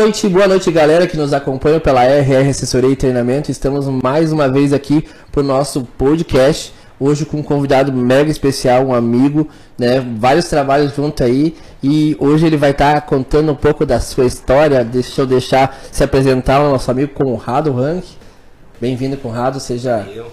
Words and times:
Boa 0.00 0.06
noite, 0.06 0.28
boa 0.30 0.48
noite 0.48 0.72
galera 0.72 1.06
que 1.06 1.14
nos 1.14 1.34
acompanha 1.34 1.78
pela 1.78 2.02
RR 2.02 2.48
Assessoria 2.48 2.88
e 2.88 2.96
Treinamento. 2.96 3.50
Estamos 3.50 3.86
mais 3.86 4.32
uma 4.32 4.48
vez 4.48 4.72
aqui 4.72 5.06
para 5.30 5.42
o 5.42 5.44
nosso 5.44 5.84
podcast. 5.84 6.72
Hoje 6.98 7.26
com 7.26 7.36
um 7.36 7.42
convidado 7.42 7.92
mega 7.92 8.30
especial, 8.30 8.86
um 8.86 8.94
amigo, 8.94 9.46
né? 9.78 10.00
Vários 10.18 10.48
trabalhos 10.48 10.96
junto 10.96 11.22
aí. 11.22 11.54
E 11.82 12.16
hoje 12.18 12.46
ele 12.46 12.56
vai 12.56 12.70
estar 12.70 12.94
tá 12.94 13.00
contando 13.02 13.52
um 13.52 13.54
pouco 13.54 13.84
da 13.84 14.00
sua 14.00 14.24
história. 14.24 14.82
Deixa 14.82 15.20
eu 15.20 15.26
deixar 15.26 15.78
se 15.92 16.02
apresentar 16.02 16.62
o 16.62 16.70
nosso 16.70 16.90
amigo 16.90 17.12
Conrado 17.12 17.70
Rank. 17.70 18.04
Bem-vindo, 18.80 19.18
Conrado. 19.18 19.60
Seja. 19.60 20.08
Eu. 20.14 20.28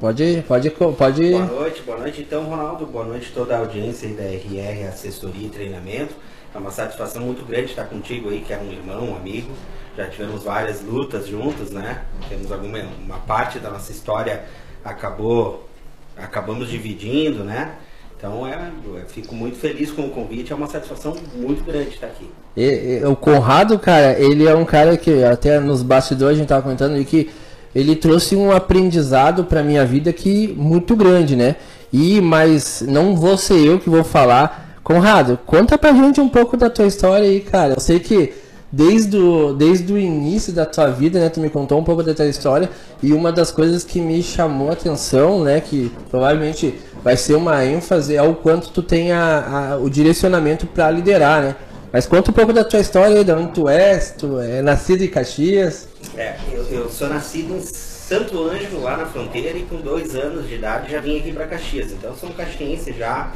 Pode, 0.00 0.42
pode, 0.48 0.70
pode. 0.70 1.30
Boa 1.30 1.44
noite, 1.44 1.82
boa 1.82 1.98
noite. 1.98 2.22
Então, 2.22 2.44
Ronaldo, 2.44 2.86
boa 2.86 3.04
noite 3.04 3.32
toda 3.34 3.54
a 3.54 3.58
audiência 3.58 4.08
da 4.08 4.22
RR 4.22 4.88
Assessoria 4.88 5.46
e 5.46 5.50
Treinamento. 5.50 6.14
É 6.54 6.58
uma 6.58 6.70
satisfação 6.70 7.22
muito 7.22 7.44
grande 7.44 7.70
estar 7.70 7.84
contigo 7.86 8.30
aí, 8.30 8.40
que 8.40 8.52
é 8.52 8.58
um 8.58 8.70
irmão, 8.70 9.10
um 9.10 9.16
amigo. 9.16 9.50
Já 9.96 10.06
tivemos 10.06 10.44
várias 10.44 10.82
lutas 10.82 11.26
juntos, 11.26 11.70
né? 11.70 12.02
Temos 12.28 12.52
alguma 12.52 12.78
uma 12.78 13.18
parte 13.18 13.58
da 13.58 13.70
nossa 13.70 13.90
história 13.90 14.44
acabou 14.84 15.68
acabamos 16.16 16.68
dividindo, 16.68 17.42
né? 17.42 17.72
Então 18.16 18.46
é, 18.46 18.70
fico 19.08 19.34
muito 19.34 19.56
feliz 19.56 19.90
com 19.90 20.02
o 20.02 20.10
convite, 20.10 20.52
é 20.52 20.56
uma 20.56 20.68
satisfação 20.68 21.16
muito 21.34 21.64
grande 21.64 21.90
estar 21.90 22.06
aqui. 22.06 22.30
E, 22.56 23.00
e, 23.00 23.04
o 23.04 23.16
Conrado, 23.16 23.78
cara, 23.78 24.18
ele 24.18 24.46
é 24.46 24.54
um 24.54 24.64
cara 24.64 24.96
que 24.96 25.24
até 25.24 25.58
nos 25.58 25.82
bastidores 25.82 26.34
a 26.34 26.36
gente 26.36 26.44
estava 26.44 26.62
comentando 26.62 27.04
que 27.04 27.30
ele 27.74 27.96
trouxe 27.96 28.36
um 28.36 28.52
aprendizado 28.52 29.44
para 29.44 29.62
minha 29.62 29.84
vida 29.84 30.12
que 30.12 30.54
muito 30.56 30.94
grande, 30.94 31.34
né? 31.34 31.56
E 31.92 32.20
mas 32.20 32.82
não 32.82 33.16
vou 33.16 33.36
ser 33.36 33.58
eu 33.58 33.78
que 33.80 33.90
vou 33.90 34.04
falar 34.04 34.63
Conrado, 34.84 35.38
conta 35.46 35.78
pra 35.78 35.94
gente 35.94 36.20
um 36.20 36.28
pouco 36.28 36.58
da 36.58 36.68
tua 36.68 36.84
história 36.84 37.26
aí, 37.26 37.40
cara. 37.40 37.72
Eu 37.72 37.80
sei 37.80 37.98
que 37.98 38.34
desde 38.70 39.16
o, 39.16 39.54
desde 39.54 39.90
o 39.90 39.96
início 39.96 40.52
da 40.52 40.66
tua 40.66 40.88
vida, 40.88 41.18
né, 41.18 41.30
tu 41.30 41.40
me 41.40 41.48
contou 41.48 41.78
um 41.80 41.84
pouco 41.84 42.02
da 42.02 42.12
tua 42.12 42.26
história 42.26 42.68
e 43.02 43.14
uma 43.14 43.32
das 43.32 43.50
coisas 43.50 43.82
que 43.82 43.98
me 43.98 44.22
chamou 44.22 44.68
a 44.68 44.74
atenção, 44.74 45.42
né, 45.42 45.58
que 45.58 45.90
provavelmente 46.10 46.78
vai 47.02 47.16
ser 47.16 47.34
uma 47.34 47.64
ênfase 47.64 48.14
é 48.14 48.22
o 48.22 48.34
quanto 48.34 48.68
tu 48.68 48.82
tem 48.82 49.10
a, 49.10 49.72
a 49.72 49.76
o 49.78 49.88
direcionamento 49.88 50.66
para 50.66 50.90
liderar, 50.90 51.42
né? 51.42 51.56
Mas 51.90 52.04
conta 52.06 52.30
um 52.30 52.34
pouco 52.34 52.52
da 52.52 52.62
tua 52.62 52.80
história 52.80 53.16
aí, 53.16 53.24
de 53.24 53.32
onde 53.32 53.52
tu 53.52 53.68
és, 53.68 54.14
tu 54.18 54.38
é 54.38 54.60
nascido 54.60 55.02
em 55.02 55.08
Caxias. 55.08 55.88
É, 56.14 56.34
eu, 56.52 56.62
eu 56.64 56.90
sou 56.90 57.08
nascido 57.08 57.54
em 57.54 57.60
Santo 57.62 58.42
Ângelo, 58.42 58.82
lá 58.82 58.98
na 58.98 59.06
fronteira, 59.06 59.56
e 59.56 59.62
com 59.62 59.76
dois 59.76 60.14
anos 60.14 60.46
de 60.46 60.56
idade 60.56 60.92
já 60.92 61.00
vim 61.00 61.20
aqui 61.20 61.32
para 61.32 61.46
Caxias. 61.46 61.92
Então 61.92 62.14
sou 62.14 62.28
um 62.28 62.32
caxiense 62.32 62.92
já 62.92 63.32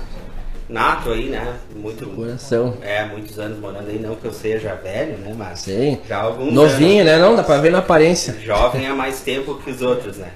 nato 0.69 1.11
aí, 1.11 1.29
né? 1.29 1.59
Muito. 1.75 2.07
Coração. 2.07 2.77
É, 2.83 3.05
muitos 3.05 3.39
anos 3.39 3.59
morando 3.59 3.89
aí, 3.89 3.99
não 3.99 4.15
que 4.15 4.27
eu 4.27 4.33
seja 4.33 4.75
velho, 4.75 5.17
né? 5.19 5.35
Mas. 5.37 5.61
Sim. 5.61 6.01
Já 6.07 6.19
alguns 6.19 6.53
Novinho, 6.53 7.03
anos, 7.03 7.13
né? 7.13 7.19
Não, 7.19 7.35
dá 7.35 7.43
pra 7.43 7.59
ver 7.59 7.73
na 7.73 7.79
aparência. 7.79 8.39
Jovem 8.41 8.87
há 8.87 8.95
mais 8.95 9.21
tempo 9.21 9.55
que 9.57 9.71
os 9.71 9.81
outros, 9.81 10.19
né? 10.19 10.33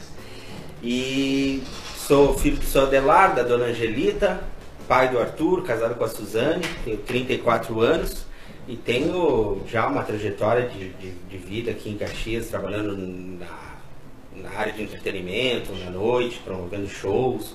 E 0.82 1.62
sou 1.96 2.36
filho 2.38 2.56
do 2.56 2.64
seu 2.64 2.82
Adelar, 2.82 3.34
da 3.34 3.42
dona 3.42 3.66
Angelita, 3.66 4.40
pai 4.88 5.08
do 5.08 5.18
Arthur, 5.18 5.62
casado 5.62 5.94
com 5.94 6.04
a 6.04 6.08
Suzane, 6.08 6.64
tenho 6.84 6.96
34 6.98 7.80
anos 7.80 8.26
e 8.66 8.76
tenho 8.76 9.62
já 9.68 9.86
uma 9.86 10.02
trajetória 10.02 10.68
de, 10.68 10.90
de, 10.90 11.10
de 11.10 11.36
vida 11.36 11.70
aqui 11.70 11.90
em 11.90 11.96
Caxias, 11.96 12.48
trabalhando 12.48 12.96
na, 12.96 14.42
na 14.42 14.58
área 14.58 14.72
de 14.72 14.82
entretenimento, 14.82 15.72
na 15.84 15.90
noite, 15.90 16.40
promovendo 16.44 16.88
shows 16.88 17.54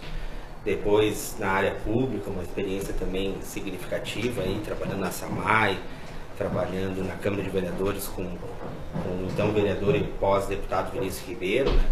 depois 0.63 1.35
na 1.39 1.49
área 1.49 1.75
pública, 1.85 2.29
uma 2.29 2.43
experiência 2.43 2.93
também 2.93 3.35
significativa 3.41 4.41
aí, 4.41 4.59
trabalhando 4.63 4.99
na 4.99 5.11
SAMAI, 5.11 5.77
trabalhando 6.37 7.05
na 7.05 7.15
Câmara 7.15 7.41
de 7.41 7.49
Vereadores 7.49 8.07
com, 8.07 8.23
com 8.23 9.09
o 9.09 9.27
então 9.31 9.51
vereador 9.51 9.95
e 9.95 10.03
pós-deputado 10.19 10.91
Vinícius 10.91 11.27
Ribeiro, 11.27 11.71
né? 11.71 11.85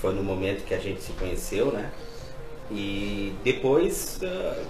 Foi 0.00 0.12
no 0.12 0.22
momento 0.22 0.64
que 0.64 0.74
a 0.74 0.78
gente 0.78 1.00
se 1.00 1.12
conheceu, 1.12 1.70
né? 1.70 1.90
E 2.70 3.34
depois, 3.44 4.18
uh, 4.22 4.66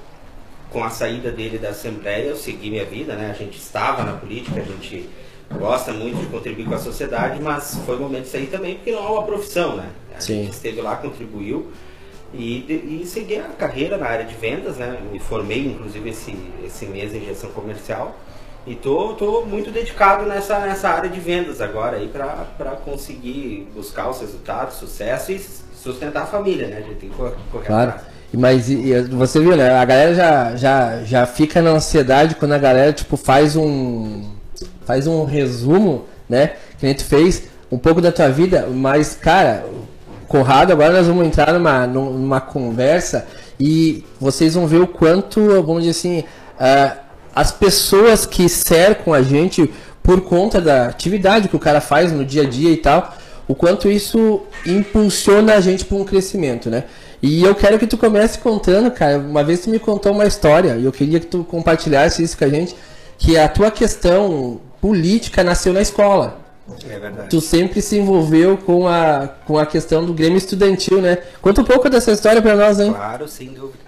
com 0.70 0.84
a 0.84 0.90
saída 0.90 1.30
dele 1.30 1.58
da 1.58 1.70
Assembleia, 1.70 2.24
eu 2.24 2.36
segui 2.36 2.70
minha 2.70 2.84
vida, 2.84 3.14
né? 3.14 3.30
A 3.30 3.34
gente 3.34 3.58
estava 3.58 4.02
na 4.02 4.12
política, 4.14 4.60
a 4.60 4.64
gente 4.64 5.08
gosta 5.58 5.92
muito 5.92 6.18
de 6.18 6.26
contribuir 6.26 6.66
com 6.66 6.74
a 6.74 6.78
sociedade, 6.78 7.40
mas 7.40 7.78
foi 7.86 7.96
o 7.96 8.00
momento 8.00 8.24
de 8.24 8.28
sair 8.28 8.46
também, 8.48 8.76
porque 8.76 8.92
não 8.92 9.06
é 9.06 9.10
uma 9.10 9.22
profissão, 9.22 9.76
né? 9.76 9.90
A 10.14 10.20
Sim. 10.20 10.44
gente 10.44 10.52
esteve 10.52 10.80
lá, 10.80 10.96
contribuiu, 10.96 11.70
e, 12.34 13.00
e 13.02 13.06
segui 13.06 13.36
a 13.36 13.44
carreira 13.44 13.96
na 13.96 14.06
área 14.06 14.24
de 14.24 14.34
vendas, 14.34 14.76
né? 14.76 14.98
Me 15.10 15.18
formei, 15.18 15.66
inclusive, 15.66 16.10
esse, 16.10 16.36
esse 16.64 16.86
mês 16.86 17.14
em 17.14 17.24
gestão 17.24 17.50
comercial. 17.50 18.16
E 18.66 18.74
tô, 18.74 19.14
tô 19.14 19.42
muito 19.42 19.70
dedicado 19.70 20.24
nessa, 20.24 20.60
nessa 20.60 20.88
área 20.88 21.10
de 21.10 21.18
vendas 21.18 21.60
agora 21.60 21.96
aí 21.96 22.08
para 22.08 22.70
conseguir 22.84 23.68
buscar 23.74 24.08
os 24.08 24.20
resultados, 24.20 24.76
sucesso 24.76 25.32
e 25.32 25.40
sustentar 25.74 26.22
a 26.22 26.26
família, 26.26 26.68
né? 26.68 26.76
A 26.76 26.80
gente 26.80 27.00
tem 27.00 27.10
que 27.10 27.16
correr 27.16 27.34
Claro. 27.66 27.90
Atrás. 27.90 28.12
Mas 28.32 28.70
e, 28.70 28.98
você 29.10 29.40
viu, 29.40 29.56
né? 29.56 29.70
A 29.74 29.84
galera 29.84 30.14
já, 30.14 30.56
já, 30.56 31.02
já 31.04 31.26
fica 31.26 31.60
na 31.60 31.70
ansiedade 31.70 32.36
quando 32.36 32.52
a 32.52 32.58
galera 32.58 32.92
tipo, 32.92 33.16
faz 33.16 33.56
um 33.56 34.30
faz 34.86 35.06
um 35.06 35.24
resumo, 35.24 36.06
né? 36.28 36.52
Que 36.78 36.86
a 36.86 36.88
gente 36.88 37.04
fez 37.04 37.44
um 37.70 37.78
pouco 37.78 38.00
da 38.00 38.12
tua 38.12 38.28
vida, 38.28 38.68
mas, 38.70 39.14
cara, 39.14 39.64
Agora 40.40 40.92
nós 40.92 41.06
vamos 41.06 41.26
entrar 41.26 41.52
numa, 41.52 41.86
numa 41.86 42.40
conversa 42.40 43.26
e 43.58 44.04
vocês 44.20 44.54
vão 44.54 44.66
ver 44.66 44.80
o 44.80 44.86
quanto, 44.86 45.40
vamos 45.62 45.84
dizer 45.84 45.90
assim, 45.90 46.20
uh, 46.20 46.98
as 47.34 47.52
pessoas 47.52 48.26
que 48.26 48.48
cercam 48.48 49.14
a 49.14 49.22
gente 49.22 49.72
por 50.02 50.20
conta 50.22 50.60
da 50.60 50.86
atividade 50.86 51.48
que 51.48 51.56
o 51.56 51.60
cara 51.60 51.80
faz 51.80 52.12
no 52.12 52.24
dia 52.24 52.42
a 52.42 52.48
dia 52.48 52.70
e 52.70 52.76
tal, 52.76 53.14
o 53.46 53.54
quanto 53.54 53.88
isso 53.88 54.42
impulsiona 54.66 55.54
a 55.54 55.60
gente 55.60 55.84
para 55.84 55.96
um 55.96 56.04
crescimento, 56.04 56.70
né? 56.70 56.84
E 57.22 57.44
eu 57.44 57.54
quero 57.54 57.78
que 57.78 57.86
tu 57.86 57.96
comece 57.96 58.38
contando, 58.38 58.90
cara. 58.90 59.18
Uma 59.18 59.44
vez 59.44 59.60
tu 59.60 59.70
me 59.70 59.78
contou 59.78 60.12
uma 60.12 60.26
história 60.26 60.76
e 60.76 60.84
eu 60.84 60.90
queria 60.90 61.20
que 61.20 61.26
tu 61.26 61.44
compartilhasse 61.44 62.22
isso 62.22 62.36
com 62.36 62.44
a 62.44 62.48
gente, 62.48 62.74
que 63.16 63.38
a 63.38 63.48
tua 63.48 63.70
questão 63.70 64.60
política 64.80 65.44
nasceu 65.44 65.72
na 65.72 65.80
escola. 65.80 66.41
É 66.88 66.98
verdade. 66.98 67.28
Tu 67.28 67.40
sempre 67.40 67.80
se 67.80 67.98
envolveu 67.98 68.56
com 68.56 68.86
a, 68.86 69.28
com 69.44 69.58
a 69.58 69.66
questão 69.66 70.04
do 70.04 70.12
Grêmio 70.12 70.38
Estudantil, 70.38 71.00
né? 71.00 71.18
Conta 71.40 71.60
um 71.60 71.64
pouco 71.64 71.88
dessa 71.88 72.12
história 72.12 72.40
para 72.40 72.56
nós, 72.56 72.80
hein? 72.80 72.92
Claro, 72.92 73.28
sem 73.28 73.48
dúvida. 73.48 73.78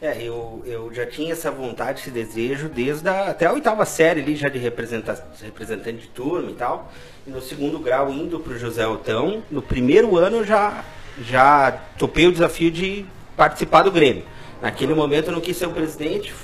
É, 0.00 0.20
eu, 0.20 0.62
eu 0.66 0.92
já 0.92 1.06
tinha 1.06 1.32
essa 1.32 1.50
vontade, 1.50 2.00
esse 2.00 2.10
desejo 2.10 2.68
desde 2.68 3.08
a, 3.08 3.30
até 3.30 3.46
a 3.46 3.52
oitava 3.52 3.84
série 3.84 4.20
ali, 4.20 4.34
já 4.34 4.48
de 4.48 4.58
representante 4.58 5.92
de 5.92 6.08
turma 6.08 6.50
e 6.50 6.54
tal. 6.54 6.90
E 7.26 7.30
no 7.30 7.40
segundo 7.40 7.78
grau, 7.78 8.10
indo 8.10 8.40
para 8.40 8.52
o 8.52 8.58
José 8.58 8.84
Otão, 8.86 9.44
no 9.48 9.62
primeiro 9.62 10.16
ano 10.16 10.38
eu 10.38 10.44
já, 10.44 10.84
já 11.20 11.70
topei 11.96 12.26
o 12.26 12.32
desafio 12.32 12.70
de 12.70 13.06
participar 13.36 13.82
do 13.82 13.92
Grêmio. 13.92 14.24
Naquele 14.60 14.92
momento 14.92 15.28
eu 15.28 15.32
não 15.32 15.40
quis 15.40 15.56
ser 15.56 15.66
o 15.66 15.72
presidente, 15.72 16.34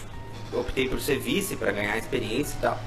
optei 0.53 0.89
por 0.89 1.01
ser 1.01 1.19
vice 1.19 1.57
para 1.57 1.73
ganhar 1.73 1.99
experiência 1.99 2.55
e 2.57 2.63
tal 2.63 2.79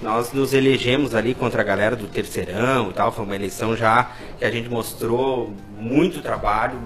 nós 0.00 0.32
nos 0.32 0.54
elegemos 0.54 1.14
ali 1.14 1.34
contra 1.34 1.60
a 1.60 1.64
galera 1.64 1.96
do 1.96 2.06
terceirão 2.06 2.90
e 2.90 2.92
tal. 2.92 3.10
Foi 3.10 3.24
uma 3.24 3.34
eleição 3.34 3.76
já 3.76 4.12
que 4.38 4.44
a 4.44 4.50
gente 4.50 4.68
mostrou 4.68 5.52
muito 5.76 6.22
trabalho, 6.22 6.78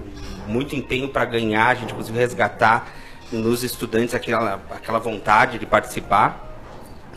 muito 0.47 0.75
empenho 0.75 1.09
para 1.09 1.25
ganhar. 1.25 1.67
A 1.67 1.75
gente 1.75 1.93
conseguiu 1.93 2.19
resgatar 2.19 2.91
nos 3.31 3.63
estudantes 3.63 4.15
aquela, 4.15 4.61
aquela 4.71 4.99
vontade 4.99 5.59
de 5.59 5.65
participar 5.65 6.51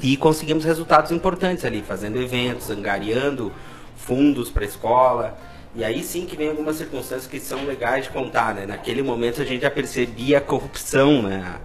e 0.00 0.16
conseguimos 0.16 0.64
resultados 0.64 1.10
importantes 1.10 1.64
ali, 1.64 1.82
fazendo 1.82 2.20
eventos, 2.20 2.70
angariando 2.70 3.50
fundos 3.96 4.50
para 4.50 4.64
a 4.64 4.66
escola. 4.66 5.38
E 5.74 5.84
aí 5.84 6.02
sim 6.02 6.26
que 6.26 6.36
vem 6.36 6.48
algumas 6.48 6.76
circunstâncias 6.76 7.26
que 7.26 7.40
são 7.40 7.64
legais 7.64 8.04
de 8.04 8.10
contar, 8.10 8.54
né? 8.54 8.66
Naquele 8.66 9.02
momento 9.02 9.40
a 9.40 9.44
gente 9.44 9.62
já 9.62 9.70
percebia 9.70 10.38
a 10.38 10.40
corrupção, 10.40 11.22
né? 11.22 11.56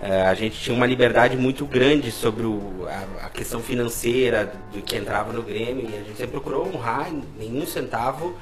É, 0.00 0.22
a 0.22 0.34
gente 0.34 0.60
tinha 0.60 0.76
uma 0.76 0.86
liberdade 0.86 1.36
muito 1.36 1.64
grande 1.64 2.10
sobre 2.10 2.44
o, 2.44 2.86
a, 2.86 3.26
a, 3.26 3.30
questão 3.30 3.60
financeira 3.60 4.52
do 4.72 4.82
que 4.82 4.96
entrava 4.96 5.32
no 5.32 5.42
Grêmio 5.42 5.88
e 5.88 5.94
a 5.94 6.02
gente 6.02 6.16
sempre 6.16 6.32
procurou 6.32 6.66
honrar 6.68 7.10
nenhum 7.38 7.64
centavo 7.66 8.36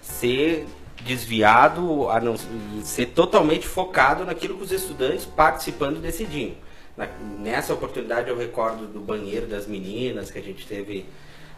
ser 0.00 0.66
desviado 1.02 2.08
a 2.08 2.20
não 2.20 2.36
ser 2.82 3.06
totalmente 3.06 3.66
focado 3.66 4.24
naquilo 4.24 4.56
que 4.56 4.64
os 4.64 4.72
estudantes 4.72 5.24
participando 5.24 6.00
decidiam. 6.00 6.52
Na, 6.96 7.08
nessa 7.38 7.72
oportunidade 7.72 8.28
eu 8.28 8.36
recordo 8.36 8.86
do 8.86 9.00
banheiro 9.00 9.46
das 9.46 9.66
meninas 9.66 10.30
que 10.30 10.38
a 10.38 10.42
gente 10.42 10.66
teve 10.66 11.06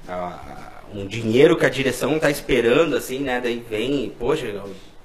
uh, 0.08 0.98
um 0.98 1.06
dinheiro 1.06 1.56
que 1.56 1.66
a 1.66 1.70
direção 1.70 2.16
está 2.16 2.30
esperando 2.30 2.96
assim, 2.96 3.20
né? 3.20 3.40
Daí 3.40 3.64
vem, 3.68 4.12
poxa, 4.18 4.62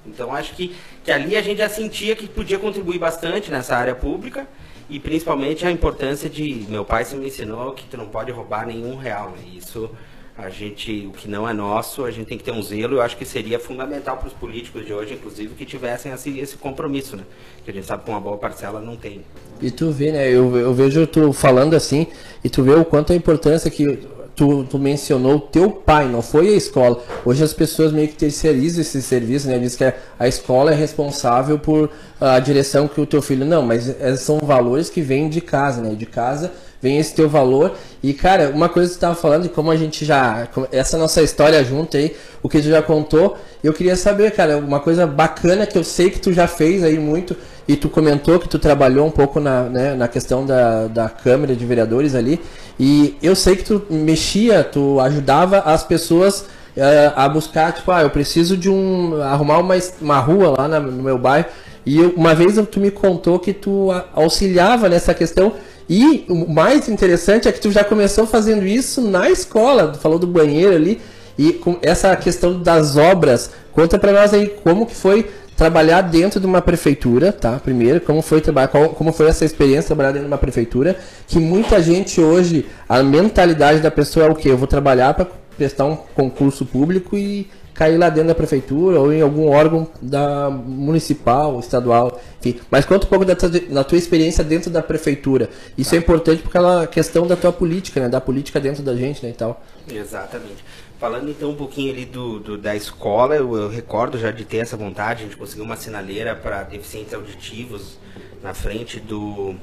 então 0.08 0.34
acho 0.34 0.54
que, 0.56 0.76
que 1.04 1.12
ali 1.12 1.36
a 1.36 1.42
gente 1.42 1.58
já 1.58 1.70
sentia 1.70 2.16
que 2.16 2.28
podia 2.28 2.60
contribuir 2.60 3.00
bastante 3.00 3.52
nessa 3.52 3.76
área 3.76 3.96
pública 3.96 4.48
e 4.90 5.00
principalmente 5.00 5.66
a 5.66 5.72
importância 5.72 6.30
de 6.30 6.66
meu 6.70 6.86
pai 6.86 7.06
se 7.06 7.16
me 7.16 7.28
ensinou 7.28 7.74
que 7.74 7.86
tu 7.86 7.98
não 7.98 8.08
pode 8.08 8.32
roubar 8.32 8.68
nenhum 8.68 8.96
real, 8.96 9.32
né? 9.32 9.44
Isso 9.56 9.90
a 10.38 10.50
gente, 10.50 11.08
o 11.08 11.12
que 11.12 11.30
não 11.30 11.48
é 11.48 11.54
nosso, 11.54 12.04
a 12.04 12.12
gente 12.12 12.28
tem 12.28 12.38
que 12.38 12.44
ter 12.44 12.52
um 12.52 12.62
zelo. 12.62 12.96
Eu 12.96 13.02
acho 13.02 13.16
que 13.16 13.24
seria 13.24 13.58
fundamental 13.58 14.18
para 14.18 14.28
os 14.28 14.34
políticos 14.34 14.86
de 14.86 14.94
hoje, 14.94 15.14
inclusive, 15.14 15.56
que 15.56 15.66
tivessem 15.66 16.12
esse, 16.12 16.38
esse 16.38 16.58
compromisso, 16.58 17.16
né? 17.16 17.24
Que 17.64 17.72
a 17.72 17.74
gente 17.74 17.86
sabe 17.86 18.04
que 18.04 18.10
uma 18.10 18.20
boa 18.20 18.38
parcela 18.38 18.82
não 18.82 18.98
tem. 18.98 19.22
E 19.62 19.72
tu 19.72 19.92
vê, 19.92 20.12
né? 20.12 20.28
Eu, 20.28 20.54
eu 20.58 20.74
vejo 20.74 21.08
tu 21.08 21.32
falando 21.32 21.74
assim, 21.74 22.08
e 22.44 22.50
tu 22.50 22.64
vê 22.64 22.74
o 22.74 22.84
quanto 22.84 23.14
a 23.14 23.16
importância 23.16 23.72
que 23.72 23.98
tu, 24.36 24.64
tu 24.66 24.78
mencionou 24.78 25.36
o 25.36 25.40
teu 25.40 25.72
pai, 25.72 26.08
não 26.08 26.22
foi 26.22 26.50
a 26.50 26.58
escola. 26.58 27.02
Hoje 27.24 27.44
as 27.44 27.54
pessoas 27.54 27.92
meio 27.92 28.08
que 28.08 28.16
terceirizam 28.16 28.82
esse 28.82 29.02
serviço, 29.02 29.48
né? 29.48 29.58
Diz 29.58 29.76
que 29.76 29.84
a 30.20 30.28
escola 30.28 30.72
é 30.72 30.76
responsável 30.76 31.58
por 31.58 31.90
a 32.20 32.40
direção 32.40 32.88
que 32.88 33.00
o 33.00 33.06
teu 33.06 33.22
filho. 33.22 33.46
Não, 33.46 33.62
mas 33.62 33.90
é, 33.90 34.16
são 34.16 34.40
valores 34.40 34.90
que 34.90 35.02
vêm 35.02 35.30
de 35.30 35.42
casa, 35.42 35.82
né? 35.82 35.96
De 35.96 36.06
casa 36.06 36.52
vem 36.86 37.00
esse 37.00 37.16
teu 37.16 37.28
valor. 37.28 37.72
E, 38.04 38.14
cara, 38.14 38.52
uma 38.54 38.70
coisa 38.70 38.90
que 38.90 38.94
tu 38.94 38.98
estava 38.98 39.16
falando, 39.16 39.48
e 39.48 39.50
como 39.50 39.72
a 39.72 39.76
gente 39.76 40.06
já. 40.06 40.48
Essa 40.72 40.98
nossa 40.98 41.24
história 41.24 41.64
junto 41.64 41.98
aí, 41.98 42.16
o 42.44 42.48
que 42.48 42.62
tu 42.62 42.70
já 42.70 42.82
contou, 42.84 43.36
eu 43.64 43.74
queria 43.74 43.96
saber, 43.96 44.32
cara, 44.32 44.58
uma 44.58 44.80
coisa 44.80 45.08
bacana 45.08 45.66
que 45.66 45.76
eu 45.76 45.84
sei 45.84 46.12
que 46.12 46.20
tu 46.20 46.32
já 46.32 46.48
fez 46.48 46.84
aí 46.84 47.00
muito, 47.00 47.36
e 47.68 47.76
tu 47.76 47.90
comentou 47.90 48.38
que 48.38 48.48
tu 48.48 48.60
trabalhou 48.60 49.08
um 49.08 49.12
pouco 49.12 49.40
na, 49.40 49.64
né, 49.64 49.96
na 49.96 50.08
questão 50.08 50.46
da, 50.46 50.86
da 50.86 51.10
Câmara 51.10 51.56
de 51.56 51.66
Vereadores 51.66 52.14
ali, 52.14 52.40
e 52.80 53.18
eu 53.24 53.36
sei 53.36 53.56
que 53.56 53.64
tu 53.64 53.82
mexia, 53.90 54.64
tu 54.64 55.00
ajudava 55.00 55.60
as 55.60 55.84
pessoas 55.84 56.42
uh, 56.42 57.14
a 57.16 57.28
buscar, 57.28 57.74
tipo, 57.74 57.92
ah, 57.92 58.04
eu 58.04 58.12
preciso 58.12 58.56
de 58.56 58.70
um. 58.70 59.20
arrumar 59.24 59.58
uma, 59.58 59.76
uma 60.00 60.20
rua 60.20 60.56
lá 60.56 60.68
na, 60.68 60.80
no 60.80 61.02
meu 61.02 61.18
bairro. 61.18 61.48
E 61.86 62.00
eu, 62.00 62.14
uma 62.16 62.34
vez 62.34 62.56
tu 62.72 62.80
me 62.80 62.90
contou 62.90 63.38
que 63.40 63.54
tu 63.54 63.90
auxiliava 64.14 64.90
nessa 64.90 65.14
questão 65.14 65.54
e 65.90 66.26
o 66.28 66.52
mais 66.52 66.90
interessante 66.90 67.48
é 67.48 67.52
que 67.52 67.62
tu 67.62 67.72
já 67.72 67.84
começou 67.84 68.26
fazendo 68.26 68.66
isso 68.66 69.02
na 69.02 69.30
escola, 69.30 69.90
tu 69.90 70.00
falou 70.00 70.18
do 70.18 70.28
banheiro 70.28 70.76
ali, 70.76 71.00
e 71.38 71.54
com 71.54 71.78
essa 71.82 72.16
questão 72.16 72.62
das 72.62 72.98
obras, 72.98 73.52
conta 73.72 74.00
para 74.00 74.12
nós 74.12 74.34
aí 74.34 74.48
como 74.64 74.86
que 74.86 74.96
foi 74.96 75.30
trabalhar 75.56 76.02
dentro 76.02 76.40
de 76.40 76.46
uma 76.46 76.62
prefeitura, 76.62 77.32
tá? 77.32 77.60
Primeiro, 77.60 78.02
como 78.02 78.22
foi 78.22 78.42
trabalhar, 78.42 78.68
como 78.68 79.14
foi 79.14 79.28
essa 79.28 79.46
experiência 79.46 79.88
trabalhar 79.88 80.12
dentro 80.12 80.28
de 80.28 80.32
uma 80.32 80.38
prefeitura, 80.38 80.98
que 81.28 81.40
muita 81.40 81.82
gente 81.82 82.20
hoje, 82.20 82.66
a 82.90 83.02
mentalidade 83.02 83.80
da 83.80 83.92
pessoa 83.92 84.26
é 84.26 84.30
o 84.30 84.36
quê? 84.36 84.50
Eu 84.50 84.58
vou 84.58 84.68
trabalhar 84.68 85.14
para 85.14 85.28
prestar 85.58 85.86
um 85.86 85.96
concurso 85.96 86.66
público 86.66 87.16
e 87.16 87.48
cair 87.76 87.98
lá 87.98 88.10
dentro 88.10 88.30
da 88.30 88.36
prefeitura 88.36 89.00
ou 89.00 89.14
em 89.14 89.22
algum 89.22 89.50
órgão 89.50 89.88
da 90.02 90.50
municipal, 90.50 91.60
estadual, 91.60 92.20
enfim. 92.40 92.60
Mas 92.72 92.86
conta 92.86 93.06
um 93.06 93.10
pouco 93.10 93.26
da 93.26 93.36
tua, 93.36 93.50
da 93.50 93.84
tua 93.84 93.98
experiência 93.98 94.44
dentro 94.44 94.72
da 94.72 94.82
prefeitura. 94.82 95.50
Isso 95.78 95.94
é 95.94 95.98
importante 95.98 96.42
porque 96.42 96.58
é 96.58 96.88
questão 96.88 97.28
da 97.28 97.36
tua 97.36 97.52
política, 97.52 98.00
né? 98.00 98.08
Da 98.08 98.22
política 98.22 98.60
dentro 98.60 98.82
da 98.82 98.96
gente, 98.96 99.24
né, 99.24 99.32
e 99.32 99.34
tal. 99.34 99.62
Exatamente. 99.92 100.64
Falando 100.98 101.30
então 101.30 101.50
um 101.50 101.56
pouquinho 101.56 101.92
ali 101.92 102.06
do, 102.06 102.40
do 102.40 102.58
da 102.58 102.74
escola, 102.74 103.36
eu, 103.36 103.54
eu, 103.56 103.70
recordo 103.70 104.18
já 104.18 104.32
de 104.32 104.46
ter 104.46 104.58
essa 104.58 104.78
vontade, 104.78 105.24
a 105.24 105.26
gente 105.26 105.36
conseguiu 105.36 105.66
uma 105.66 105.76
sinaleira 105.76 106.34
para 106.34 106.64
deficientes 106.64 107.14
auditivos 107.14 108.00
na 108.42 108.54
frente 108.54 109.02
do, 109.02 109.54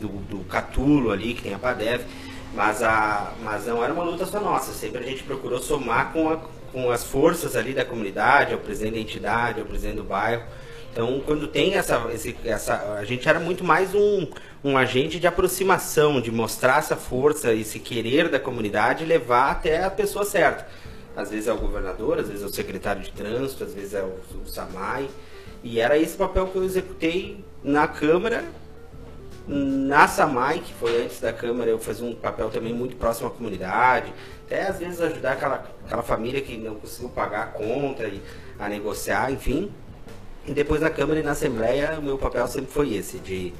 do, 0.00 0.08
do 0.08 0.38
Catulo 0.48 1.12
ali, 1.12 1.34
que 1.34 1.42
tem 1.42 1.54
a 1.54 1.58
Padev, 1.60 2.02
mas, 2.52 2.82
a, 2.82 3.32
mas 3.44 3.66
não 3.66 3.84
era 3.84 3.92
uma 3.92 4.02
luta 4.02 4.26
só 4.26 4.40
nossa, 4.40 4.72
sempre 4.72 5.04
a 5.04 5.06
gente 5.06 5.22
procurou 5.22 5.60
somar 5.60 6.12
com 6.12 6.28
a, 6.28 6.40
com 6.72 6.90
as 6.90 7.04
forças 7.04 7.56
ali 7.56 7.72
da 7.72 7.84
comunidade, 7.84 8.52
ao 8.52 8.60
presidente 8.60 8.94
da 8.94 9.00
entidade, 9.00 9.60
ao 9.60 9.66
presidente 9.66 9.96
do 9.96 10.04
bairro. 10.04 10.42
Então, 10.92 11.22
quando 11.24 11.46
tem 11.46 11.74
essa, 11.74 12.08
esse, 12.12 12.36
essa 12.44 12.96
a 12.98 13.04
gente 13.04 13.28
era 13.28 13.38
muito 13.38 13.62
mais 13.62 13.94
um, 13.94 14.26
um 14.64 14.76
agente 14.76 15.20
de 15.20 15.26
aproximação, 15.26 16.20
de 16.20 16.32
mostrar 16.32 16.78
essa 16.78 16.96
força, 16.96 17.54
esse 17.54 17.78
querer 17.78 18.28
da 18.28 18.40
comunidade 18.40 19.04
levar 19.04 19.52
até 19.52 19.84
a 19.84 19.90
pessoa 19.90 20.24
certa. 20.24 20.66
Às 21.16 21.30
vezes 21.30 21.46
é 21.46 21.52
o 21.52 21.58
governador, 21.58 22.18
às 22.18 22.28
vezes 22.28 22.42
é 22.42 22.46
o 22.46 22.50
secretário 22.50 23.02
de 23.02 23.12
trânsito, 23.12 23.62
às 23.62 23.74
vezes 23.74 23.94
é 23.94 24.02
o, 24.02 24.14
o 24.42 24.46
SAMAI. 24.46 25.08
E 25.62 25.78
era 25.78 25.96
esse 25.96 26.16
papel 26.16 26.46
que 26.48 26.56
eu 26.56 26.64
executei 26.64 27.44
na 27.62 27.86
Câmara. 27.86 28.44
Na 29.46 30.08
SAMAI, 30.08 30.60
que 30.60 30.72
foi 30.74 31.04
antes 31.04 31.20
da 31.20 31.32
Câmara, 31.32 31.70
eu 31.70 31.78
fazia 31.78 32.06
um 32.06 32.14
papel 32.14 32.50
também 32.50 32.72
muito 32.72 32.96
próximo 32.96 33.28
à 33.28 33.30
comunidade, 33.30 34.12
até 34.50 34.66
às 34.66 34.80
vezes 34.80 35.00
ajudar 35.00 35.34
aquela, 35.34 35.64
aquela 35.86 36.02
família 36.02 36.40
que 36.40 36.56
não 36.56 36.74
conseguiu 36.74 37.08
pagar 37.10 37.42
a 37.42 37.46
conta 37.46 38.02
e 38.02 38.20
a 38.58 38.68
negociar, 38.68 39.30
enfim. 39.30 39.70
E 40.44 40.52
depois 40.52 40.80
na 40.80 40.90
Câmara 40.90 41.20
e 41.20 41.22
na 41.22 41.30
Assembleia, 41.30 41.96
o 42.00 42.02
meu 42.02 42.18
papel 42.18 42.48
sempre 42.48 42.72
foi 42.72 42.94
esse, 42.94 43.18
de 43.18 43.54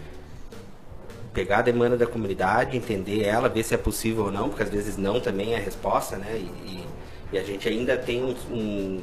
pegar 1.33 1.59
a 1.59 1.63
demanda 1.63 1.97
da 1.97 2.09
comunidade, 2.09 2.77
entender 2.77 3.23
ela, 3.23 3.49
ver 3.49 3.63
se 3.63 3.73
é 3.73 3.77
possível 3.79 4.25
ou 4.25 4.33
não, 4.33 4.49
porque 4.49 4.65
às 4.65 4.69
vezes 4.71 4.97
não 4.97 5.21
também 5.21 5.55
é 5.55 5.59
a 5.59 5.61
resposta, 5.61 6.17
né? 6.17 6.33
E, 6.35 6.69
e, 6.69 6.87
e 7.35 7.39
a 7.39 7.45
gente 7.45 7.69
ainda 7.69 7.97
tem 7.97 8.25
um, 8.25 8.35
um, 8.53 9.01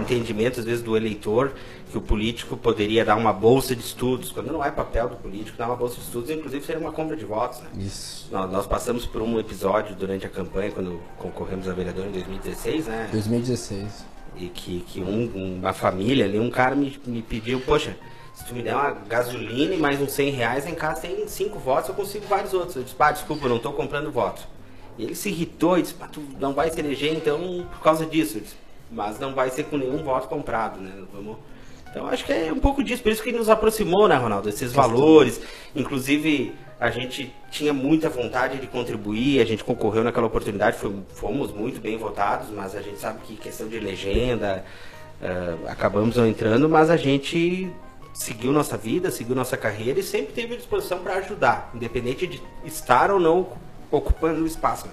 entendimento, 0.00 0.60
às 0.60 0.66
vezes, 0.66 0.82
do 0.82 0.96
eleitor 0.96 1.52
que 1.90 1.96
o 1.96 2.00
político 2.00 2.56
poderia 2.56 3.04
dar 3.04 3.16
uma 3.16 3.32
bolsa 3.32 3.74
de 3.74 3.82
estudos, 3.82 4.30
quando 4.30 4.52
não 4.52 4.62
é 4.64 4.70
papel 4.70 5.08
do 5.08 5.16
político 5.16 5.56
dar 5.56 5.66
uma 5.66 5.76
bolsa 5.76 5.94
de 5.96 6.02
estudos, 6.02 6.30
inclusive 6.30 6.64
seria 6.64 6.80
uma 6.80 6.92
compra 6.92 7.16
de 7.16 7.24
votos, 7.24 7.60
né? 7.60 7.68
Isso. 7.78 8.28
Nós, 8.30 8.50
nós 8.50 8.66
passamos 8.66 9.06
por 9.06 9.22
um 9.22 9.38
episódio 9.38 9.94
durante 9.94 10.26
a 10.26 10.28
campanha, 10.28 10.70
quando 10.70 11.00
concorremos 11.16 11.68
a 11.68 11.72
vereador 11.72 12.06
em 12.06 12.12
2016, 12.12 12.86
né? 12.86 13.08
2016 13.10 14.18
e 14.40 14.48
que, 14.48 14.80
que 14.86 15.00
um, 15.00 15.58
uma 15.58 15.72
família 15.72 16.24
ali, 16.24 16.38
um 16.38 16.50
cara 16.50 16.74
me, 16.74 16.98
me 17.06 17.22
pediu, 17.22 17.60
poxa, 17.60 17.96
se 18.34 18.44
tu 18.44 18.54
me 18.54 18.62
der 18.62 18.74
uma 18.74 18.90
gasolina 18.90 19.74
e 19.74 19.78
mais 19.78 20.00
uns 20.00 20.12
100 20.12 20.30
reais, 20.30 20.66
em 20.66 20.74
casa 20.74 21.02
tem 21.02 21.26
cinco 21.26 21.58
votos, 21.58 21.88
eu 21.88 21.94
consigo 21.94 22.24
vários 22.26 22.54
outros. 22.54 22.76
Eu 22.76 22.84
disse, 22.84 22.94
pá, 22.94 23.10
desculpa, 23.10 23.46
eu 23.46 23.48
não 23.48 23.56
estou 23.56 23.72
comprando 23.72 24.12
voto. 24.12 24.46
E 24.96 25.02
ele 25.02 25.14
se 25.14 25.28
irritou 25.28 25.76
e 25.76 25.82
disse, 25.82 25.94
pá, 25.94 26.06
tu 26.06 26.22
não 26.38 26.54
vai 26.54 26.70
se 26.70 26.78
eleger 26.78 27.14
então 27.14 27.66
por 27.72 27.80
causa 27.80 28.06
disso. 28.06 28.40
Disse, 28.40 28.56
mas 28.90 29.18
não 29.18 29.34
vai 29.34 29.50
ser 29.50 29.64
com 29.64 29.76
nenhum 29.76 30.02
voto 30.02 30.28
comprado, 30.28 30.80
né? 30.80 30.92
Vamos... 31.12 31.36
Então 31.90 32.06
acho 32.06 32.24
que 32.24 32.32
é 32.32 32.52
um 32.52 32.60
pouco 32.60 32.82
disso, 32.82 33.02
por 33.02 33.10
isso 33.10 33.22
que 33.22 33.32
nos 33.32 33.48
aproximou, 33.48 34.06
né, 34.08 34.16
Ronaldo? 34.16 34.48
Esses 34.48 34.72
valores, 34.72 35.40
inclusive 35.74 36.54
a 36.78 36.90
gente 36.90 37.34
tinha 37.50 37.72
muita 37.72 38.08
vontade 38.08 38.58
de 38.58 38.66
contribuir, 38.66 39.40
a 39.40 39.44
gente 39.44 39.64
concorreu 39.64 40.04
naquela 40.04 40.26
oportunidade, 40.26 40.76
fomos 41.08 41.52
muito 41.52 41.80
bem 41.80 41.96
votados, 41.96 42.50
mas 42.50 42.76
a 42.76 42.80
gente 42.80 42.98
sabe 42.98 43.20
que 43.24 43.36
questão 43.36 43.66
de 43.66 43.80
legenda, 43.80 44.64
uh, 45.20 45.68
acabamos 45.68 46.16
não 46.16 46.26
entrando, 46.26 46.68
mas 46.68 46.88
a 46.88 46.96
gente 46.96 47.68
seguiu 48.14 48.52
nossa 48.52 48.76
vida, 48.76 49.10
seguiu 49.10 49.34
nossa 49.34 49.56
carreira 49.56 49.98
e 49.98 50.02
sempre 50.02 50.32
teve 50.32 50.56
disposição 50.56 50.98
para 50.98 51.14
ajudar, 51.14 51.70
independente 51.74 52.26
de 52.26 52.40
estar 52.64 53.10
ou 53.10 53.18
não 53.18 53.48
ocupando 53.90 54.42
o 54.42 54.46
espaço. 54.46 54.86
Né? 54.86 54.92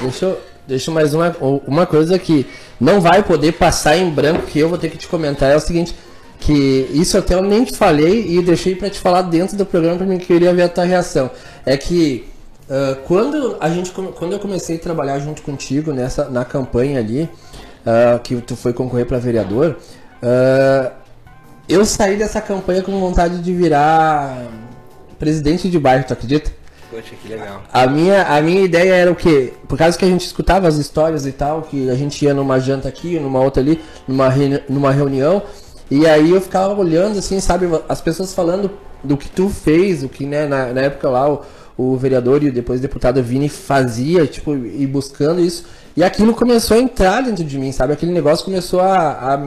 Deixa 0.00 0.26
eu, 0.26 0.40
deixa 0.66 0.90
mais 0.90 1.14
uma, 1.14 1.34
uma 1.66 1.86
coisa 1.86 2.18
que 2.18 2.46
não 2.80 3.00
vai 3.00 3.22
poder 3.22 3.52
passar 3.52 3.96
em 3.96 4.10
branco 4.10 4.46
que 4.46 4.58
eu 4.58 4.68
vou 4.68 4.78
ter 4.78 4.90
que 4.90 4.98
te 4.98 5.08
comentar 5.08 5.50
é 5.50 5.56
o 5.56 5.60
seguinte 5.60 5.94
que 6.38 6.88
isso 6.92 7.16
até 7.16 7.34
eu 7.34 7.42
nem 7.42 7.64
te 7.64 7.76
falei 7.76 8.26
e 8.28 8.42
deixei 8.42 8.76
para 8.76 8.90
te 8.90 8.98
falar 8.98 9.22
dentro 9.22 9.56
do 9.56 9.64
programa 9.64 9.96
para 9.98 10.06
mim 10.06 10.18
queria 10.18 10.52
ver 10.52 10.62
a 10.62 10.68
tua 10.68 10.84
reação. 10.84 11.30
É 11.64 11.76
que 11.76 12.28
uh, 12.68 12.96
quando 13.06 13.56
a 13.58 13.68
gente 13.70 13.90
quando 13.90 14.32
eu 14.32 14.38
comecei 14.38 14.76
a 14.76 14.78
trabalhar 14.78 15.18
junto 15.18 15.42
contigo 15.42 15.92
nessa 15.92 16.28
na 16.28 16.44
campanha 16.44 17.00
ali 17.00 17.22
uh, 17.22 18.18
que 18.22 18.36
tu 18.42 18.54
foi 18.54 18.72
concorrer 18.72 19.06
para 19.06 19.18
vereador, 19.18 19.76
uh, 20.22 20.92
eu 21.68 21.84
saí 21.84 22.16
dessa 22.16 22.40
campanha 22.40 22.82
com 22.82 22.98
vontade 23.00 23.38
de 23.38 23.52
virar 23.52 24.46
presidente 25.18 25.68
de 25.70 25.78
bairro, 25.78 26.04
tu 26.06 26.12
acredita? 26.12 26.50
Poxa, 26.96 27.14
que 27.14 27.28
legal. 27.28 27.62
A 27.70 27.86
minha, 27.86 28.22
a 28.22 28.40
minha 28.40 28.62
ideia 28.62 28.94
era 28.94 29.12
o 29.12 29.14
quê? 29.14 29.52
Por 29.68 29.76
causa 29.76 29.98
que 29.98 30.04
a 30.04 30.08
gente 30.08 30.24
escutava 30.24 30.66
as 30.66 30.76
histórias 30.76 31.26
e 31.26 31.32
tal, 31.32 31.60
que 31.60 31.90
a 31.90 31.94
gente 31.94 32.24
ia 32.24 32.32
numa 32.32 32.58
janta 32.58 32.88
aqui, 32.88 33.18
numa 33.20 33.38
outra 33.38 33.62
ali, 33.62 33.82
numa, 34.08 34.32
numa 34.66 34.90
reunião, 34.90 35.42
e 35.90 36.06
aí 36.06 36.30
eu 36.30 36.40
ficava 36.40 36.72
olhando, 36.74 37.18
assim, 37.18 37.38
sabe, 37.38 37.68
as 37.86 38.00
pessoas 38.00 38.32
falando 38.32 38.70
do 39.04 39.14
que 39.14 39.28
tu 39.28 39.50
fez, 39.50 40.02
o 40.02 40.08
que, 40.08 40.24
né, 40.24 40.46
na, 40.46 40.72
na 40.72 40.80
época 40.80 41.10
lá 41.10 41.30
o, 41.30 41.44
o 41.76 41.96
vereador 41.98 42.42
e 42.42 42.50
depois 42.50 42.78
o 42.78 42.82
deputado 42.82 43.22
Vini 43.22 43.50
fazia, 43.50 44.26
tipo, 44.26 44.56
e 44.56 44.86
buscando 44.86 45.42
isso. 45.42 45.66
E 45.94 46.02
aquilo 46.02 46.34
começou 46.34 46.78
a 46.78 46.80
entrar 46.80 47.22
dentro 47.22 47.44
de 47.44 47.58
mim, 47.58 47.72
sabe? 47.72 47.92
Aquele 47.92 48.12
negócio 48.12 48.42
começou 48.42 48.80
a, 48.80 49.34
a 49.34 49.40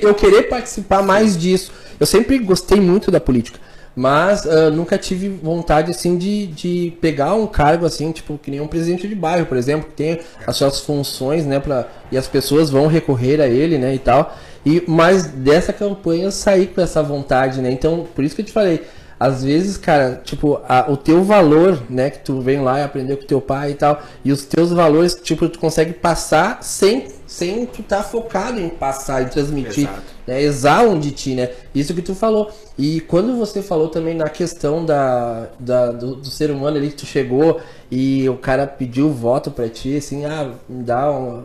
eu 0.00 0.14
querer 0.14 0.44
participar 0.44 1.02
mais 1.02 1.36
disso. 1.36 1.72
Eu 1.98 2.06
sempre 2.06 2.38
gostei 2.38 2.80
muito 2.80 3.10
da 3.10 3.18
política, 3.18 3.58
mas 3.94 4.44
uh, 4.44 4.70
nunca 4.72 4.96
tive 4.96 5.28
vontade 5.28 5.90
assim 5.90 6.16
de, 6.16 6.46
de 6.46 6.96
pegar 7.00 7.34
um 7.34 7.46
cargo 7.46 7.84
assim, 7.84 8.10
tipo 8.12 8.38
que 8.38 8.50
nem 8.50 8.60
um 8.60 8.66
presidente 8.66 9.06
de 9.06 9.14
bairro, 9.14 9.46
por 9.46 9.56
exemplo, 9.56 9.88
que 9.88 9.94
tem 9.94 10.20
as 10.46 10.56
suas 10.56 10.80
funções, 10.80 11.44
né, 11.44 11.60
para 11.60 11.88
e 12.10 12.16
as 12.16 12.26
pessoas 12.26 12.70
vão 12.70 12.86
recorrer 12.86 13.40
a 13.40 13.46
ele, 13.46 13.78
né, 13.78 13.94
e 13.94 13.98
tal. 13.98 14.36
E 14.64 14.82
mas 14.86 15.26
dessa 15.26 15.72
campanha 15.72 16.24
eu 16.24 16.32
saí 16.32 16.66
com 16.66 16.80
essa 16.80 17.02
vontade, 17.02 17.60
né? 17.60 17.70
Então, 17.70 18.06
por 18.14 18.22
isso 18.24 18.34
que 18.34 18.42
eu 18.42 18.46
te 18.46 18.52
falei, 18.52 18.82
às 19.22 19.44
vezes, 19.44 19.76
cara, 19.76 20.20
tipo, 20.24 20.60
a, 20.68 20.90
o 20.90 20.96
teu 20.96 21.22
valor, 21.22 21.80
né, 21.88 22.10
que 22.10 22.18
tu 22.18 22.40
vem 22.40 22.60
lá 22.60 22.80
e 22.80 22.82
aprendeu 22.82 23.16
com 23.16 23.24
teu 23.24 23.40
pai 23.40 23.70
e 23.70 23.74
tal, 23.74 24.02
e 24.24 24.32
os 24.32 24.44
teus 24.44 24.72
valores, 24.72 25.14
tipo, 25.14 25.48
tu 25.48 25.60
consegue 25.60 25.92
passar 25.92 26.62
sem 26.62 27.06
sem 27.24 27.64
tu 27.64 27.82
estar 27.82 27.98
tá 27.98 28.02
focado 28.02 28.60
em 28.60 28.68
passar 28.68 29.22
e 29.22 29.26
transmitir, 29.26 29.84
Exato. 29.84 30.02
Né, 30.26 30.42
exalam 30.42 30.98
de 30.98 31.10
ti, 31.10 31.34
né? 31.34 31.50
Isso 31.74 31.94
que 31.94 32.02
tu 32.02 32.14
falou. 32.14 32.50
E 32.78 33.00
quando 33.00 33.36
você 33.36 33.62
falou 33.62 33.88
também 33.88 34.14
na 34.14 34.28
questão 34.28 34.84
da, 34.84 35.48
da 35.58 35.92
do, 35.92 36.16
do, 36.16 36.26
ser 36.26 36.50
humano 36.50 36.76
ali 36.76 36.88
que 36.88 36.96
tu 36.96 37.06
chegou 37.06 37.60
e 37.90 38.28
o 38.28 38.36
cara 38.36 38.66
pediu 38.66 39.10
voto 39.10 39.50
para 39.50 39.68
ti, 39.68 39.96
assim, 39.96 40.24
ah, 40.24 40.52
me 40.68 40.82
dá 40.82 41.10
um 41.10 41.44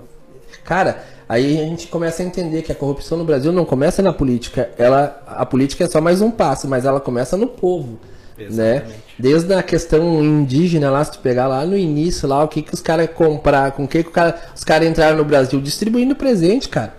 Cara, 0.64 1.02
Aí 1.30 1.60
a 1.60 1.64
gente 1.66 1.88
começa 1.88 2.24
a 2.24 2.26
entender 2.26 2.62
que 2.62 2.72
a 2.72 2.76
corrupção 2.76 3.18
no 3.18 3.26
Brasil 3.26 3.52
não 3.52 3.66
começa 3.66 4.02
na 4.02 4.14
política. 4.14 4.70
Ela, 4.78 5.22
a 5.28 5.46
política 5.46 5.84
é 5.84 5.88
só 5.88 6.00
mais 6.00 6.22
um 6.22 6.32
passo, 6.32 6.68
mas 6.68 6.86
ela 6.86 7.02
começa 7.02 7.36
no 7.36 7.48
povo. 7.48 8.00
né? 8.38 8.86
Desde 9.20 9.54
a 9.54 9.62
questão 9.62 10.24
indígena 10.24 10.90
lá, 10.90 11.04
se 11.04 11.14
tu 11.14 11.20
pegar 11.20 11.48
lá 11.48 11.66
no 11.66 11.76
início 11.76 12.28
lá, 12.30 12.44
o 12.44 12.48
que 12.48 12.62
que 12.62 12.74
os 12.74 12.80
caras 12.80 13.10
compraram, 13.14 13.72
com 13.72 13.84
o 13.84 13.88
que, 13.88 14.04
que 14.04 14.12
cara, 14.12 14.40
os 14.56 14.64
caras 14.64 14.88
entraram 14.88 15.18
no 15.18 15.26
Brasil 15.26 15.60
distribuindo 15.60 16.16
presente, 16.16 16.70
cara. 16.70 16.94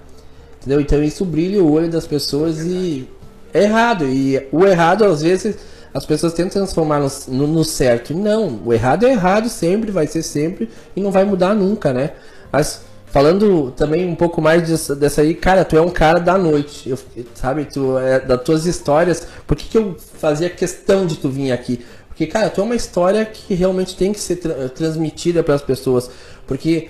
Entendeu? 0.58 0.80
Então 0.80 1.02
isso 1.02 1.24
brilha 1.24 1.62
o 1.62 1.70
olho 1.70 1.88
das 1.88 2.06
pessoas 2.06 2.60
e 2.60 3.08
é 3.52 3.62
errado. 3.62 4.04
E 4.06 4.46
o 4.52 4.66
errado, 4.66 5.04
às 5.04 5.22
vezes, 5.22 5.56
as 5.92 6.04
pessoas 6.04 6.32
tentam 6.32 6.62
transformar 6.62 7.00
no, 7.00 7.08
no, 7.28 7.46
no, 7.46 7.64
certo. 7.64 8.14
Não, 8.14 8.60
o 8.64 8.72
errado 8.72 9.06
é 9.06 9.12
errado 9.12 9.48
sempre, 9.48 9.90
vai 9.90 10.06
ser 10.06 10.22
sempre 10.22 10.68
e 10.94 11.00
não 11.00 11.10
vai 11.10 11.24
mudar 11.24 11.54
nunca, 11.54 11.92
né? 11.92 12.12
Mas 12.52 12.82
falando 13.06 13.70
também 13.72 14.06
um 14.06 14.14
pouco 14.14 14.40
mais 14.40 14.86
dessa, 14.96 15.22
aí, 15.22 15.34
cara, 15.34 15.64
tu 15.64 15.76
é 15.76 15.80
um 15.80 15.90
cara 15.90 16.18
da 16.18 16.36
noite, 16.36 16.90
eu, 16.90 16.98
sabe? 17.34 17.64
Tu 17.64 17.98
é 17.98 18.20
das 18.20 18.42
tuas 18.42 18.66
histórias. 18.66 19.26
Por 19.46 19.56
que, 19.56 19.68
que 19.68 19.78
eu 19.78 19.96
fazia 19.98 20.50
questão 20.50 21.06
de 21.06 21.16
tu 21.16 21.28
vir 21.28 21.52
aqui? 21.52 21.84
Porque, 22.08 22.26
cara, 22.26 22.50
tu 22.50 22.60
é 22.60 22.64
uma 22.64 22.74
história 22.74 23.24
que 23.24 23.54
realmente 23.54 23.96
tem 23.96 24.12
que 24.12 24.20
ser 24.20 24.36
tra 24.36 24.68
transmitida 24.68 25.42
para 25.42 25.54
as 25.54 25.62
pessoas. 25.62 26.10
Porque 26.48 26.88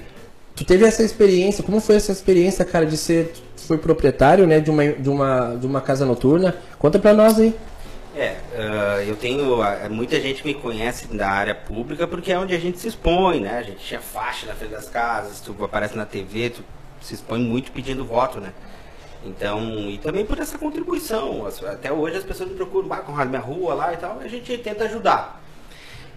tu 0.59 0.65
teve 0.65 0.85
essa 0.85 1.05
experiência, 1.05 1.63
como 1.63 1.81
foi 1.81 1.95
essa 1.97 2.11
experiência, 2.11 2.65
cara, 2.65 2.85
de 2.85 2.97
ser 2.97 3.33
foi 3.57 3.79
proprietário, 3.79 4.47
né, 4.47 4.61
de 4.61 4.71
uma 4.71 4.93
de 4.93 5.09
uma 5.09 5.55
de 5.55 5.67
uma 5.67 5.81
casa 5.81 6.05
noturna? 6.05 6.57
Conta 6.79 6.99
para 6.99 7.15
nós 7.15 7.39
aí. 7.39 7.55
É, 8.17 8.37
uh, 8.53 9.03
eu 9.09 9.15
tenho. 9.15 9.61
Uh, 9.61 9.91
muita 9.91 10.21
gente 10.21 10.45
me 10.45 10.53
conhece 10.53 11.07
da 11.15 11.29
área 11.29 11.55
pública 11.55 12.07
porque 12.09 12.33
é 12.33 12.39
onde 12.39 12.53
a 12.55 12.59
gente 12.59 12.79
se 12.79 12.89
expõe, 12.89 13.41
né? 13.41 13.59
A 13.59 13.63
gente 13.63 13.79
tinha 13.79 14.01
faixa 14.01 14.47
na 14.47 14.55
frente 14.55 14.73
das 14.73 14.89
casas, 14.89 15.41
tu 15.41 15.55
aparece 15.63 15.97
na 15.97 16.05
TV, 16.05 16.51
tu 16.51 16.65
se 17.01 17.15
expõe 17.15 17.39
muito 17.39 17.71
pedindo 17.71 18.05
voto, 18.05 18.41
né? 18.41 18.53
Então, 19.25 19.89
e 19.89 19.99
também 19.99 20.25
por 20.25 20.39
essa 20.39 20.59
contribuição. 20.59 21.47
Até 21.67 21.93
hoje 21.93 22.17
as 22.17 22.25
pessoas 22.25 22.49
me 22.49 22.57
procuram, 22.57 22.93
ah, 22.93 23.05
a 23.07 23.25
minha 23.25 23.41
rua 23.41 23.75
lá 23.75 23.93
e 23.93 23.97
tal, 23.97 24.19
a 24.19 24.27
gente 24.27 24.57
tenta 24.59 24.85
ajudar. 24.85 25.41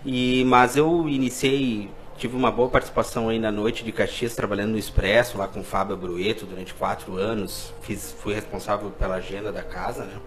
E, 0.05 0.43
mas 0.45 0.75
eu 0.75 1.07
iniciei, 1.07 1.89
tive 2.21 2.35
uma 2.35 2.51
boa 2.51 2.69
participação 2.69 3.29
aí 3.29 3.39
na 3.39 3.51
noite 3.51 3.83
de 3.83 3.91
Caxias, 3.91 4.35
trabalhando 4.35 4.73
no 4.73 4.77
Expresso, 4.77 5.39
lá 5.39 5.47
com 5.47 5.61
o 5.61 5.63
Fábio 5.63 5.97
Brueto, 5.97 6.45
durante 6.45 6.71
quatro 6.71 7.17
anos. 7.17 7.73
Fiz, 7.81 8.15
fui 8.19 8.35
responsável 8.35 8.91
pela 8.91 9.15
agenda 9.15 9.51
da 9.51 9.63
casa, 9.63 10.03
né? 10.03 10.19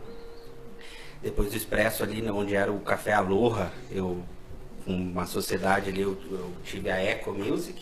Depois 1.23 1.53
do 1.53 1.57
Expresso 1.57 2.03
ali, 2.03 2.21
né, 2.21 2.33
onde 2.33 2.57
era 2.57 2.73
o 2.73 2.81
Café 2.81 3.13
Aloha, 3.13 3.71
eu, 3.93 4.21
uma 4.85 5.25
sociedade 5.25 5.91
ali, 5.91 6.01
eu, 6.01 6.19
eu 6.33 6.51
tive 6.65 6.91
a 6.91 6.97
Eco 6.97 7.31
Music. 7.31 7.81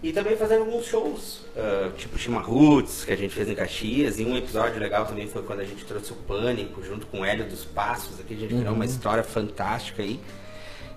E 0.00 0.12
também 0.12 0.36
fazendo 0.36 0.60
alguns 0.60 0.86
shows, 0.86 1.40
uh, 1.56 1.90
tipo 1.96 2.16
Chima 2.16 2.40
Roots, 2.40 3.04
que 3.04 3.12
a 3.12 3.16
gente 3.16 3.34
fez 3.34 3.48
em 3.48 3.56
Caxias. 3.56 4.20
E 4.20 4.24
um 4.24 4.36
episódio 4.36 4.78
legal 4.78 5.04
também 5.04 5.26
foi 5.26 5.42
quando 5.42 5.60
a 5.60 5.64
gente 5.64 5.84
trouxe 5.84 6.12
o 6.12 6.16
Pânico, 6.16 6.80
junto 6.80 7.08
com 7.08 7.22
o 7.22 7.24
Hélio 7.24 7.48
dos 7.48 7.64
Passos. 7.64 8.20
Aqui 8.20 8.34
a 8.34 8.36
gente 8.36 8.52
uhum. 8.54 8.60
criou 8.60 8.74
uma 8.74 8.84
uhum. 8.84 8.90
história 8.90 9.24
fantástica 9.24 10.04
aí. 10.04 10.20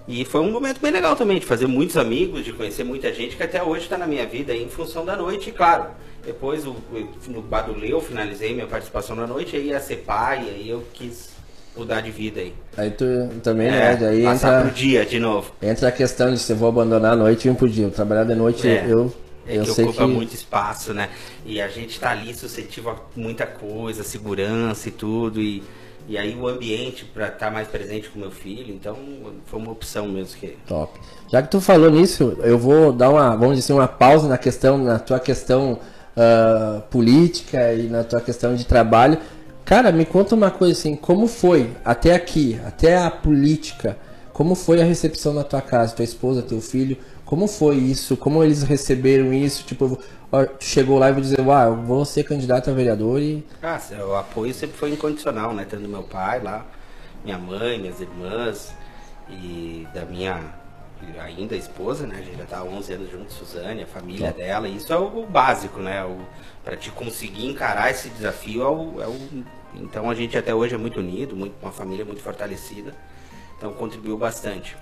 E 0.08 0.26
foi 0.26 0.42
um 0.42 0.52
momento 0.52 0.82
bem 0.82 0.92
legal 0.92 1.16
também, 1.16 1.40
de 1.40 1.46
fazer 1.46 1.68
muitos 1.68 1.96
amigos, 1.96 2.44
de 2.44 2.52
conhecer 2.52 2.84
muita 2.84 3.14
gente 3.14 3.36
que 3.36 3.44
até 3.44 3.62
hoje 3.62 3.84
está 3.84 3.98
na 3.98 4.08
minha 4.08 4.26
vida 4.26 4.56
em 4.56 4.68
função 4.68 5.06
da 5.06 5.16
noite. 5.16 5.50
E 5.50 5.52
claro, 5.52 5.86
depois 6.26 6.66
o, 6.66 6.76
no 7.28 7.42
Baduleu 7.42 8.02
finalizei 8.02 8.54
minha 8.54 8.68
participação 8.68 9.16
na 9.16 9.28
noite, 9.28 9.56
aí 9.56 9.68
ia 9.68 9.80
ser 9.80 9.98
pai, 9.98 10.40
aí 10.40 10.70
eu 10.70 10.84
quis 10.94 11.30
mudar 11.76 12.02
de 12.02 12.12
vida 12.12 12.42
aí. 12.42 12.54
Aí 12.76 12.92
tu 12.92 13.06
também, 13.44 13.68
é, 13.68 13.98
né? 13.98 14.08
Aí 14.08 14.24
passar 14.24 14.60
entra, 14.60 14.62
pro 14.62 14.72
dia 14.72 15.06
de 15.06 15.20
novo. 15.20 15.52
Entra 15.62 15.90
a 15.90 15.92
questão 15.92 16.34
de 16.34 16.40
se 16.40 16.52
eu 16.52 16.58
vou 16.58 16.70
abandonar 16.70 17.14
a 17.14 17.16
noite 17.16 17.48
e 17.48 17.52
ir 17.52 17.56
pro 17.56 17.70
dia. 17.70 17.90
Trabalhar 17.90 18.24
de 18.24 18.36
noite, 18.36 18.68
é, 18.68 18.86
eu. 18.88 19.14
É 19.48 19.58
eu 19.58 19.64
que 19.64 19.72
sei 19.72 19.86
ocupa 19.86 20.06
que... 20.06 20.12
muito 20.12 20.36
espaço, 20.36 20.94
né? 20.94 21.10
E 21.46 21.60
a 21.60 21.68
gente 21.68 22.00
tá 22.00 22.12
ali 22.12 22.36
suscetível 22.36 22.92
a 22.92 22.96
muita 23.16 23.48
coisa, 23.48 24.04
segurança 24.04 24.90
e 24.90 24.92
tudo. 24.92 25.42
E, 25.42 25.64
e 26.10 26.18
aí 26.18 26.36
o 26.36 26.48
ambiente 26.48 27.06
para 27.06 27.28
estar 27.28 27.46
tá 27.46 27.52
mais 27.52 27.68
presente 27.68 28.10
com 28.10 28.20
meu 28.20 28.32
filho, 28.32 28.74
então 28.74 28.98
foi 29.46 29.60
uma 29.60 29.72
opção 29.72 30.08
mesmo 30.08 30.38
que. 30.40 30.58
Top. 30.68 31.00
Já 31.32 31.42
que 31.42 31.50
tu 31.50 31.62
falou 31.62 31.90
nisso, 31.90 32.38
eu 32.42 32.58
vou 32.58 32.92
dar 32.92 33.10
uma, 33.10 33.36
vamos 33.36 33.56
dizer, 33.56 33.72
uma 33.72 33.88
pausa 33.88 34.28
na 34.28 34.38
questão, 34.38 34.78
na 34.78 35.00
tua 35.00 35.20
questão 35.20 35.74
uh, 36.18 36.82
política 36.90 37.74
e 37.74 37.84
na 37.84 38.04
tua 38.04 38.20
questão 38.20 38.56
de 38.56 38.66
trabalho 38.66 39.18
Cara, 39.70 39.92
me 39.92 40.04
conta 40.04 40.34
uma 40.34 40.50
coisa 40.50 40.74
assim, 40.74 40.96
como 40.96 41.28
foi 41.28 41.70
até 41.86 42.16
aqui, 42.16 42.60
até 42.66 42.98
a 42.98 43.12
política, 43.12 43.96
como 44.34 44.56
foi 44.56 44.82
a 44.82 44.84
recepção 44.84 45.32
na 45.32 45.44
tua 45.44 45.62
casa, 45.62 45.96
tua 45.96 46.04
esposa, 46.04 46.42
teu 46.42 46.60
filho, 46.60 46.98
como 47.24 47.48
foi 47.48 47.76
isso, 47.76 48.18
como 48.18 48.44
eles 48.44 48.64
receberam 48.64 49.32
isso, 49.32 49.64
tipo, 49.64 50.00
chegou 50.60 51.00
lá 51.00 51.10
e 51.10 51.14
vou 51.14 51.22
dizer, 51.22 51.42
uau, 51.42 51.68
eu 51.68 51.76
vou 51.76 52.06
ser 52.06 52.24
candidato 52.24 52.70
a 52.70 52.74
vereador 52.74 53.22
e... 53.22 53.46
Ah, 53.62 53.80
o 54.08 54.16
apoio 54.16 54.54
sempre 54.54 54.78
foi 54.78 54.92
incondicional, 54.92 55.54
né, 55.54 55.66
tendo 55.70 55.88
meu 55.88 56.04
pai 56.04 56.42
lá, 56.42 56.66
minha 57.24 57.38
mãe, 57.38 57.80
minhas 57.80 58.00
irmãs 58.00 58.74
e 59.30 59.88
da 59.94 60.06
minha 60.06 60.40
ainda 61.22 61.56
esposa, 61.56 62.06
né, 62.06 62.18
a 62.20 62.22
gente 62.22 62.38
já 62.38 62.46
tá 62.46 62.58
há 62.58 62.64
11 62.64 62.94
anos 62.94 63.12
juntos, 63.12 63.36
Suzane, 63.36 63.84
a 63.84 63.88
família 63.88 64.32
dela, 64.34 64.68
isso 64.68 64.92
é 64.92 64.98
o 64.98 65.26
básico, 65.26 65.80
né, 65.80 66.04
o, 66.04 66.18
para 66.64 66.76
te 66.76 66.92
conseguir 66.92 67.48
encarar 67.48 67.90
esse 67.90 68.10
desafio 68.10 68.62
é 68.62 68.68
o, 68.68 69.02
é 69.02 69.08
o 69.08 69.46
então 69.76 70.10
a 70.10 70.16
gente 70.16 70.38
até 70.38 70.54
hoje 70.54 70.76
é 70.76 70.78
muito 70.78 71.00
unido, 71.00 71.36
muito, 71.36 71.54
uma 71.62 71.72
família 71.72 72.04
muito 72.04 72.22
fortalecida. 72.22 72.94
Então 73.58 73.74
contribuiu 73.74 74.18
bastante. 74.18 74.76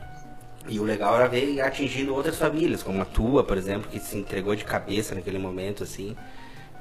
E 0.67 0.79
o 0.79 0.83
legal 0.83 1.15
era 1.15 1.27
ver 1.27 1.61
atingindo 1.61 2.13
outras 2.13 2.37
famílias, 2.37 2.83
como 2.83 3.01
a 3.01 3.05
tua, 3.05 3.43
por 3.43 3.57
exemplo, 3.57 3.89
que 3.89 3.99
se 3.99 4.17
entregou 4.17 4.55
de 4.55 4.65
cabeça 4.65 5.15
naquele 5.15 5.39
momento, 5.39 5.83
assim. 5.83 6.15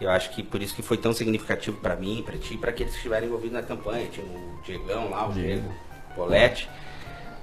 Eu 0.00 0.10
acho 0.10 0.30
que 0.30 0.42
por 0.42 0.60
isso 0.60 0.74
que 0.74 0.82
foi 0.82 0.98
tão 0.98 1.12
significativo 1.12 1.78
para 1.78 1.96
mim, 1.96 2.22
para 2.24 2.36
ti, 2.36 2.56
para 2.56 2.70
aqueles 2.70 2.92
que 2.92 2.98
estiverem 2.98 3.28
envolvidos 3.28 3.54
na 3.54 3.62
campanha. 3.62 4.06
Tinha 4.08 4.26
o 4.26 4.60
Diegão 4.64 5.10
lá, 5.10 5.28
o 5.28 5.32
Diego 5.32 5.72
Poletti, 6.14 6.68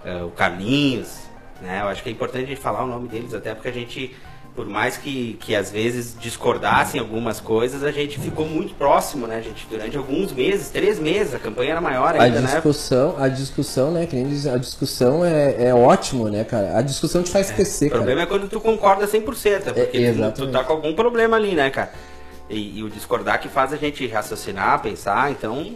uh, 0.05 0.27
o 0.27 0.31
Carlinhos, 0.31 1.23
né? 1.61 1.81
Eu 1.81 1.87
acho 1.87 2.03
que 2.03 2.09
é 2.09 2.11
importante 2.11 2.43
a 2.43 2.47
gente 2.47 2.61
falar 2.61 2.83
o 2.83 2.87
nome 2.87 3.07
deles, 3.07 3.33
até 3.33 3.55
porque 3.55 3.69
a 3.69 3.73
gente 3.73 4.15
por 4.55 4.67
mais 4.67 4.97
que, 4.97 5.35
que 5.39 5.55
às 5.55 5.71
vezes 5.71 6.15
discordassem 6.19 6.99
algumas 6.99 7.39
coisas, 7.39 7.83
a 7.83 7.91
gente 7.91 8.19
ficou 8.19 8.47
muito 8.47 8.75
próximo, 8.75 9.25
né? 9.25 9.41
Gente, 9.41 9.65
durante 9.67 9.97
alguns 9.97 10.31
meses, 10.31 10.69
três 10.69 10.99
meses, 10.99 11.33
a 11.33 11.39
campanha 11.39 11.71
era 11.71 11.81
maior 11.81 12.15
ainda, 12.15 12.37
a 12.37 12.41
né? 12.41 12.53
discussão, 12.53 13.13
né? 13.13 13.25
A 13.25 13.27
discussão, 13.29 13.91
né? 13.91 14.05
Que 14.05 14.15
nem 14.15 14.27
diz, 14.27 14.45
a 14.45 14.57
discussão 14.57 15.25
é, 15.25 15.69
é 15.69 15.73
ótimo, 15.73 16.29
né, 16.29 16.43
cara? 16.43 16.77
A 16.77 16.81
discussão 16.83 17.23
te 17.23 17.31
faz 17.31 17.49
é, 17.49 17.53
crescer, 17.53 17.89
cara. 17.89 18.01
O 18.01 18.03
problema 18.03 18.21
é 18.21 18.25
quando 18.27 18.47
tu 18.47 18.61
concorda 18.61 19.07
100%, 19.07 19.67
é 19.67 19.73
porque 19.73 19.97
é, 19.97 20.13
tu, 20.31 20.45
tu 20.45 20.51
tá 20.51 20.63
com 20.63 20.73
algum 20.73 20.93
problema 20.93 21.35
ali, 21.35 21.55
né, 21.55 21.71
cara? 21.71 21.91
E, 22.47 22.77
e, 22.77 22.83
o 22.83 22.89
discordar 22.89 23.39
que 23.41 23.47
faz 23.47 23.73
a 23.73 23.77
gente 23.77 24.05
raciocinar, 24.05 24.81
pensar, 24.81 25.31
então... 25.31 25.75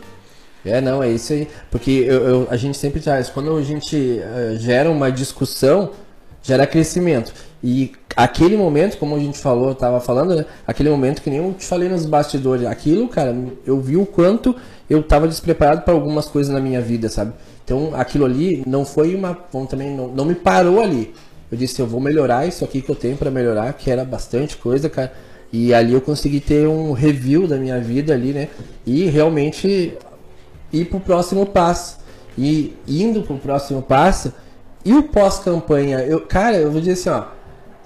É, 0.64 0.80
não, 0.82 1.02
é 1.02 1.10
isso 1.10 1.34
aí. 1.34 1.48
Porque 1.72 2.06
eu, 2.08 2.28
eu 2.28 2.48
a 2.52 2.58
gente 2.58 2.78
sempre 2.78 3.00
traz, 3.00 3.30
quando 3.30 3.56
a 3.58 3.64
gente 3.64 3.96
uh, 3.96 4.58
gera 4.60 4.90
uma 4.90 5.12
discussão, 5.12 5.94
gera 6.44 6.68
crescimento. 6.68 7.34
E 7.64 7.92
aquele 8.16 8.56
momento, 8.56 8.98
como 8.98 9.16
a 9.16 9.20
gente 9.20 9.38
falou, 9.40 9.74
tava 9.74 10.00
falando, 10.00 10.36
né? 10.36 10.46
Aquele 10.66 10.90
momento 10.90 11.22
que 11.22 11.30
nem 11.30 11.40
eu 11.40 11.54
te 11.54 11.66
falei 11.66 11.90
nos 11.90 12.06
bastidores, 12.06 12.66
aquilo, 12.66 13.08
cara, 13.08 13.36
eu 13.66 13.80
vi 13.80 13.98
o 13.98 14.06
quanto 14.06 14.56
eu 14.90 15.04
tava 15.04 15.28
despreparado 15.28 15.82
para 15.82 15.94
algumas 15.94 16.28
coisas 16.28 16.54
na 16.54 16.60
minha 16.60 16.82
vida, 16.82 17.10
sabe? 17.10 17.34
Então, 17.64 17.92
aquilo 17.94 18.26
ali 18.26 18.64
não 18.66 18.86
foi 18.86 19.16
uma, 19.16 19.38
vamos 19.52 19.70
também 19.70 19.90
não, 19.96 20.08
não 20.08 20.24
me 20.24 20.36
parou 20.36 20.80
ali. 20.80 21.14
Eu 21.52 21.58
disse, 21.58 21.82
eu 21.82 21.88
vou 21.88 22.00
melhorar 22.00 22.46
isso 22.48 22.64
aqui 22.64 22.82
que 22.82 22.90
eu 22.90 22.96
tenho 22.96 23.18
para 23.18 23.32
melhorar, 23.32 23.74
que 23.74 23.90
era 23.90 24.06
bastante 24.06 24.58
coisa, 24.58 24.90
cara. 24.90 25.12
E 25.52 25.74
ali 25.74 25.94
eu 25.94 26.02
consegui 26.02 26.40
ter 26.40 26.68
um 26.68 26.92
review 26.92 27.48
da 27.48 27.58
minha 27.58 27.80
vida 27.80 28.14
ali, 28.14 28.34
né? 28.34 28.50
E 28.86 29.06
realmente 29.06 29.98
ir 30.72 30.86
pro 30.86 31.00
próximo 31.00 31.46
passo. 31.46 31.98
E 32.38 32.76
indo 32.88 33.24
pro 33.24 33.38
próximo 33.38 33.82
passo, 33.82 34.32
e 34.86 34.94
o 34.94 35.04
pós-campanha, 35.04 36.00
eu, 36.00 36.22
cara, 36.22 36.58
eu 36.58 36.72
vou 36.72 36.80
dizer 36.80 36.94
assim, 36.94 37.10
ó, 37.10 37.37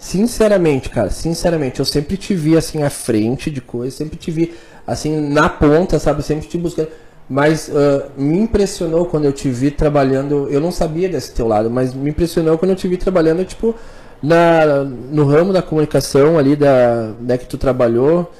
Sinceramente, 0.01 0.89
cara, 0.89 1.11
sinceramente, 1.11 1.79
eu 1.79 1.85
sempre 1.85 2.17
te 2.17 2.33
vi 2.33 2.57
assim 2.57 2.81
à 2.81 2.89
frente 2.89 3.51
de 3.51 3.61
coisas, 3.61 3.93
sempre 3.93 4.17
te 4.17 4.31
vi 4.31 4.51
assim 4.85 5.29
na 5.29 5.47
ponta, 5.47 5.99
sabe? 5.99 6.23
Sempre 6.23 6.47
te 6.47 6.57
buscando. 6.57 6.87
Mas 7.29 7.67
uh, 7.67 8.09
me 8.17 8.39
impressionou 8.39 9.05
quando 9.05 9.25
eu 9.25 9.31
te 9.31 9.47
vi 9.47 9.69
trabalhando. 9.69 10.47
Eu 10.49 10.59
não 10.59 10.71
sabia 10.71 11.07
desse 11.07 11.31
teu 11.33 11.47
lado, 11.47 11.69
mas 11.69 11.93
me 11.93 12.09
impressionou 12.09 12.57
quando 12.57 12.71
eu 12.71 12.75
te 12.75 12.87
vi 12.87 12.97
trabalhando, 12.97 13.45
tipo, 13.45 13.75
na, 14.23 14.83
no 14.83 15.23
ramo 15.23 15.53
da 15.53 15.61
comunicação 15.61 16.35
ali 16.39 16.55
da, 16.55 17.13
né, 17.21 17.37
que 17.37 17.45
tu 17.45 17.59
trabalhou. 17.59 18.31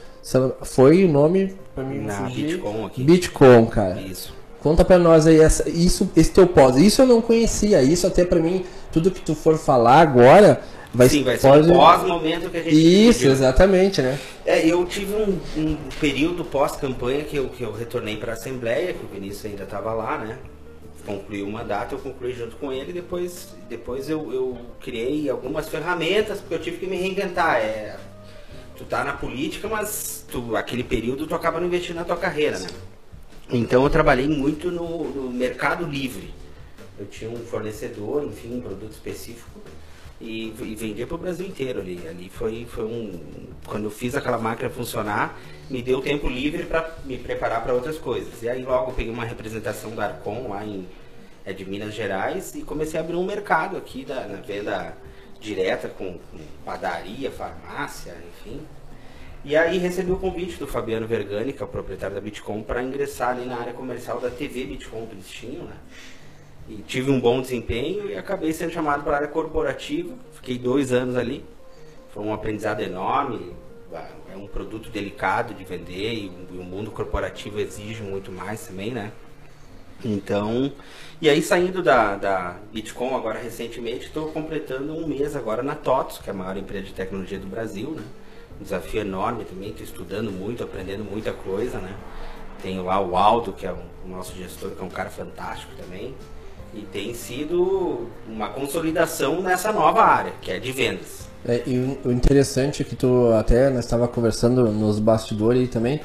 Foi 0.63 1.05
o 1.05 1.07
nome 1.07 1.53
pra 1.75 1.83
mim? 1.83 1.99
Na 1.99 2.21
Bitcoin 2.21 2.85
aqui. 2.85 3.03
Bitcoin, 3.03 3.65
cara. 3.67 4.01
Isso. 4.01 4.33
Conta 4.63 4.83
pra 4.83 4.97
nós 4.97 5.27
aí 5.27 5.39
essa, 5.39 5.69
isso, 5.69 6.09
esse 6.17 6.31
teu 6.31 6.47
pós. 6.47 6.75
Isso 6.75 7.03
eu 7.03 7.05
não 7.05 7.21
conhecia. 7.21 7.83
Isso 7.83 8.07
até 8.07 8.25
pra 8.25 8.39
mim, 8.39 8.65
tudo 8.91 9.11
que 9.11 9.21
tu 9.21 9.35
for 9.35 9.59
falar 9.59 10.01
agora 10.01 10.59
Vai, 10.93 11.07
Sim, 11.07 11.23
vai 11.23 11.37
ser 11.37 11.47
pode... 11.47 11.71
pós-momento 11.71 12.49
que 12.49 12.57
a 12.57 12.63
gente 12.63 13.07
Isso, 13.07 13.19
pediu. 13.19 13.31
exatamente, 13.31 14.01
né? 14.01 14.19
É, 14.45 14.65
eu 14.67 14.85
tive 14.85 15.13
um, 15.13 15.39
um 15.57 15.77
período 16.01 16.43
pós-campanha 16.43 17.23
que 17.23 17.37
eu, 17.37 17.47
que 17.47 17.63
eu 17.63 17.71
retornei 17.71 18.17
para 18.17 18.33
a 18.33 18.35
Assembleia, 18.35 18.93
que 18.93 19.05
o 19.05 19.07
Vinícius 19.07 19.45
ainda 19.45 19.63
estava 19.63 19.93
lá, 19.93 20.17
né? 20.17 20.37
Concluiu 21.05 21.47
uma 21.47 21.63
data, 21.63 21.95
eu 21.95 21.99
concluí 21.99 22.33
junto 22.33 22.57
com 22.57 22.73
ele, 22.73 22.91
depois, 22.91 23.55
depois 23.69 24.09
eu, 24.09 24.33
eu 24.33 24.57
criei 24.81 25.29
algumas 25.29 25.69
ferramentas, 25.69 26.39
porque 26.39 26.55
eu 26.55 26.59
tive 26.59 26.77
que 26.77 26.87
me 26.87 26.97
reinventar. 26.97 27.55
É, 27.55 27.95
tu 28.75 28.83
tá 28.83 29.03
na 29.03 29.13
política, 29.13 29.69
mas 29.69 30.25
tu, 30.29 30.57
aquele 30.57 30.83
período 30.83 31.25
tu 31.25 31.33
acaba 31.33 31.59
não 31.59 31.67
investindo 31.67 31.95
na 31.95 32.03
tua 32.03 32.17
carreira, 32.17 32.59
né? 32.59 32.67
Então 33.49 33.83
eu 33.83 33.89
trabalhei 33.89 34.27
muito 34.27 34.69
no, 34.69 35.05
no 35.05 35.31
mercado 35.31 35.85
livre 35.85 36.41
eu 37.01 37.07
tinha 37.07 37.31
um 37.31 37.37
fornecedor, 37.37 38.23
enfim, 38.23 38.57
um 38.57 38.61
produto 38.61 38.91
específico 38.91 39.59
e, 40.21 40.53
e 40.61 40.75
vendia 40.75 41.07
para 41.07 41.15
o 41.15 41.17
Brasil 41.17 41.45
inteiro 41.45 41.81
ali. 41.81 42.01
Ali 42.07 42.29
foi, 42.29 42.65
foi 42.69 42.85
um. 42.85 43.19
Quando 43.65 43.85
eu 43.85 43.91
fiz 43.91 44.15
aquela 44.15 44.37
máquina 44.37 44.69
funcionar, 44.69 45.39
me 45.69 45.81
deu 45.81 46.01
tempo 46.01 46.29
livre 46.29 46.63
para 46.63 46.95
me 47.05 47.17
preparar 47.17 47.63
para 47.63 47.73
outras 47.73 47.97
coisas. 47.97 48.41
E 48.41 48.49
aí 48.49 48.63
logo 48.63 48.93
peguei 48.93 49.11
uma 49.11 49.25
representação 49.25 49.95
da 49.95 50.05
Arcon 50.05 50.47
lá 50.49 50.65
em 50.65 50.85
é 51.43 51.53
de 51.53 51.65
Minas 51.65 51.93
Gerais 51.93 52.53
e 52.55 52.61
comecei 52.61 52.99
a 52.99 53.03
abrir 53.03 53.15
um 53.15 53.25
mercado 53.25 53.75
aqui 53.75 54.05
da, 54.05 54.27
na 54.27 54.41
venda 54.41 54.95
direta 55.39 55.89
com, 55.89 56.13
com 56.13 56.37
padaria, 56.63 57.31
farmácia, 57.31 58.15
enfim. 58.29 58.61
E 59.43 59.55
aí 59.55 59.79
recebi 59.79 60.11
o 60.11 60.17
convite 60.17 60.57
do 60.57 60.67
Fabiano 60.67 61.07
Vergani, 61.07 61.51
que 61.51 61.63
é 61.63 61.65
o 61.65 61.67
proprietário 61.67 62.13
da 62.13 62.21
Bitcom, 62.21 62.61
para 62.61 62.83
ingressar 62.83 63.29
ali 63.29 63.45
na 63.45 63.57
área 63.57 63.73
comercial 63.73 64.19
da 64.19 64.29
TV 64.29 64.65
Bitcom 64.65 65.07
que 65.07 65.15
eles 65.15 65.27
tinham, 65.27 65.65
né? 65.65 65.75
E 66.69 66.75
tive 66.83 67.11
um 67.11 67.19
bom 67.19 67.41
desempenho 67.41 68.09
e 68.09 68.15
acabei 68.15 68.53
sendo 68.53 68.71
chamado 68.71 69.03
para 69.03 69.13
a 69.13 69.15
área 69.17 69.27
corporativa. 69.27 70.13
Fiquei 70.33 70.57
dois 70.57 70.93
anos 70.93 71.15
ali. 71.15 71.43
Foi 72.13 72.23
um 72.23 72.33
aprendizado 72.33 72.81
enorme. 72.81 73.53
É 74.31 74.37
um 74.37 74.47
produto 74.47 74.89
delicado 74.89 75.53
de 75.53 75.65
vender 75.65 76.13
e 76.13 76.31
o 76.51 76.63
mundo 76.63 76.91
corporativo 76.91 77.59
exige 77.59 78.01
muito 78.01 78.31
mais 78.31 78.65
também, 78.65 78.91
né? 78.91 79.11
Então, 80.03 80.71
e 81.21 81.29
aí 81.29 81.41
saindo 81.41 81.83
da, 81.83 82.15
da 82.15 82.55
Bitcoin 82.71 83.13
agora 83.13 83.37
recentemente, 83.37 84.07
estou 84.07 84.31
completando 84.31 84.93
um 84.93 85.05
mês 85.05 85.35
agora 85.35 85.61
na 85.61 85.75
TOTS, 85.75 86.19
que 86.19 86.29
é 86.29 86.33
a 86.33 86.35
maior 86.35 86.57
empresa 86.57 86.85
de 86.85 86.93
tecnologia 86.93 87.37
do 87.37 87.45
Brasil, 87.45 87.91
né? 87.91 88.03
Um 88.59 88.63
desafio 88.63 89.01
enorme 89.01 89.45
também, 89.45 89.69
estou 89.69 89.83
estudando 89.83 90.31
muito, 90.31 90.63
aprendendo 90.63 91.03
muita 91.03 91.33
coisa, 91.33 91.77
né? 91.77 91.95
Tenho 92.61 92.83
lá 92.83 92.99
o 92.99 93.15
Aldo, 93.15 93.53
que 93.53 93.65
é 93.65 93.71
o 93.71 94.07
nosso 94.07 94.35
gestor, 94.35 94.71
que 94.71 94.81
é 94.81 94.85
um 94.85 94.89
cara 94.89 95.09
fantástico 95.09 95.71
também. 95.75 96.15
E 96.73 96.81
tem 96.81 97.13
sido 97.13 98.07
uma 98.27 98.49
consolidação 98.49 99.41
nessa 99.41 99.73
nova 99.73 100.01
área, 100.01 100.31
que 100.41 100.51
é 100.51 100.59
de 100.59 100.71
vendas. 100.71 101.27
É, 101.45 101.63
e 101.65 101.97
o 102.05 102.11
interessante 102.11 102.81
é 102.81 102.85
que 102.85 102.95
tu 102.95 103.31
até 103.33 103.69
nós 103.69 103.83
estava 103.83 104.07
conversando 104.07 104.71
nos 104.71 104.99
bastidores 104.99 105.69
também, 105.69 105.99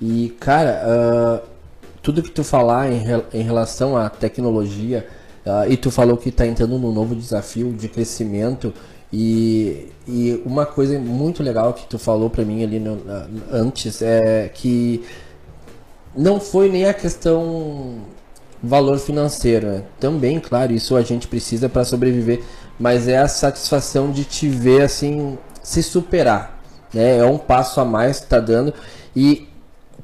e 0.00 0.36
cara, 0.38 0.82
uh, 0.84 1.48
tudo 2.02 2.22
que 2.22 2.30
tu 2.30 2.44
falar 2.44 2.92
em, 2.92 3.02
em 3.32 3.42
relação 3.42 3.96
à 3.96 4.10
tecnologia, 4.10 5.06
uh, 5.46 5.70
e 5.70 5.76
tu 5.76 5.90
falou 5.90 6.16
que 6.16 6.28
está 6.28 6.46
entrando 6.46 6.78
num 6.78 6.92
novo 6.92 7.16
desafio 7.16 7.72
de 7.72 7.88
crescimento, 7.88 8.72
e, 9.12 9.88
e 10.06 10.42
uma 10.44 10.66
coisa 10.66 10.98
muito 10.98 11.42
legal 11.42 11.74
que 11.74 11.86
tu 11.86 11.98
falou 11.98 12.30
para 12.30 12.44
mim 12.44 12.62
ali 12.62 12.78
no, 12.78 12.98
antes 13.50 14.00
é 14.00 14.50
que 14.54 15.04
não 16.16 16.40
foi 16.40 16.70
nem 16.70 16.86
a 16.86 16.94
questão 16.94 17.98
valor 18.62 18.98
financeiro. 18.98 19.66
Né? 19.66 19.82
Também, 19.98 20.38
claro, 20.38 20.72
isso 20.72 20.96
a 20.96 21.02
gente 21.02 21.26
precisa 21.26 21.68
para 21.68 21.84
sobreviver, 21.84 22.42
mas 22.78 23.08
é 23.08 23.18
a 23.18 23.28
satisfação 23.28 24.10
de 24.10 24.24
te 24.24 24.48
ver 24.48 24.82
assim 24.82 25.36
se 25.62 25.82
superar. 25.82 26.60
Né? 26.92 27.18
É 27.18 27.24
um 27.24 27.38
passo 27.38 27.80
a 27.80 27.84
mais 27.84 28.18
que 28.18 28.24
está 28.24 28.38
dando 28.38 28.72
e 29.14 29.48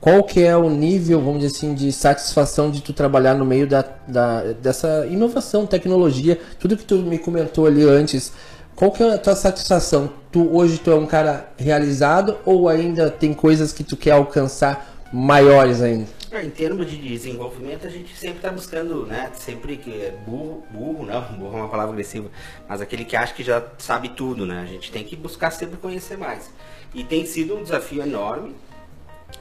qual 0.01 0.23
que 0.23 0.42
é 0.42 0.57
o 0.57 0.71
nível, 0.71 1.21
vamos 1.21 1.40
dizer 1.40 1.57
assim, 1.57 1.75
de 1.75 1.90
satisfação 1.90 2.71
de 2.71 2.81
tu 2.81 2.92
trabalhar 2.92 3.35
no 3.35 3.44
meio 3.44 3.66
da, 3.66 3.85
da, 4.07 4.53
dessa 4.53 5.07
inovação, 5.11 5.66
tecnologia, 5.66 6.38
tudo 6.59 6.77
que 6.77 6.85
tu 6.85 6.99
me 6.99 7.18
comentou 7.18 7.66
ali 7.66 7.83
antes, 7.83 8.33
qual 8.77 8.92
que 8.92 9.03
é 9.03 9.14
a 9.14 9.18
tua 9.18 9.35
satisfação? 9.35 10.09
Tu 10.31 10.55
hoje 10.55 10.79
tu 10.79 10.92
é 10.92 10.94
um 10.94 11.05
cara 11.05 11.49
realizado 11.57 12.37
ou 12.47 12.68
ainda 12.68 13.11
tem 13.11 13.35
coisas 13.35 13.73
que 13.73 13.83
tu 13.83 13.97
quer 13.97 14.12
alcançar 14.12 14.94
maiores 15.12 15.83
ainda? 15.83 16.07
Em 16.30 16.50
termos 16.50 16.90
de 16.90 16.96
desenvolvimento, 16.98 17.86
a 17.86 17.90
gente 17.90 18.14
sempre 18.14 18.36
está 18.36 18.50
buscando, 18.50 19.06
né? 19.06 19.30
Sempre 19.34 19.78
que 19.78 19.90
é 19.90 20.10
burro, 20.26 20.62
burro, 20.70 21.06
não, 21.06 21.22
burro 21.38 21.56
é 21.56 21.60
uma 21.62 21.68
palavra 21.68 21.92
agressiva, 21.92 22.28
mas 22.68 22.82
aquele 22.82 23.04
que 23.04 23.16
acha 23.16 23.32
que 23.32 23.42
já 23.42 23.64
sabe 23.78 24.10
tudo, 24.10 24.44
né? 24.44 24.60
A 24.62 24.66
gente 24.66 24.92
tem 24.92 25.04
que 25.04 25.16
buscar 25.16 25.50
sempre 25.50 25.78
conhecer 25.78 26.18
mais. 26.18 26.50
E 26.94 27.02
tem 27.02 27.24
sido 27.24 27.56
um 27.56 27.62
desafio 27.62 28.02
enorme. 28.02 28.54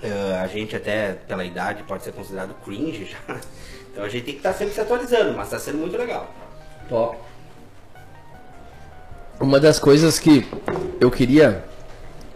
Uh, 0.01 0.43
a 0.43 0.47
gente 0.47 0.75
até, 0.75 1.13
pela 1.13 1.43
idade, 1.43 1.83
pode 1.83 2.03
ser 2.03 2.13
considerado 2.13 2.53
cringe 2.63 3.05
já. 3.05 3.35
Então 3.89 4.05
a 4.05 4.09
gente 4.09 4.25
tem 4.25 4.33
que 4.35 4.39
estar 4.41 4.51
tá 4.51 4.57
sempre 4.59 4.75
se 4.75 4.79
atualizando, 4.79 5.33
mas 5.35 5.47
está 5.47 5.57
sendo 5.57 5.79
muito 5.79 5.97
legal. 5.97 6.31
Top. 6.87 7.17
Uma 9.39 9.59
das 9.59 9.79
coisas 9.79 10.19
que 10.19 10.47
eu 10.99 11.09
queria 11.09 11.65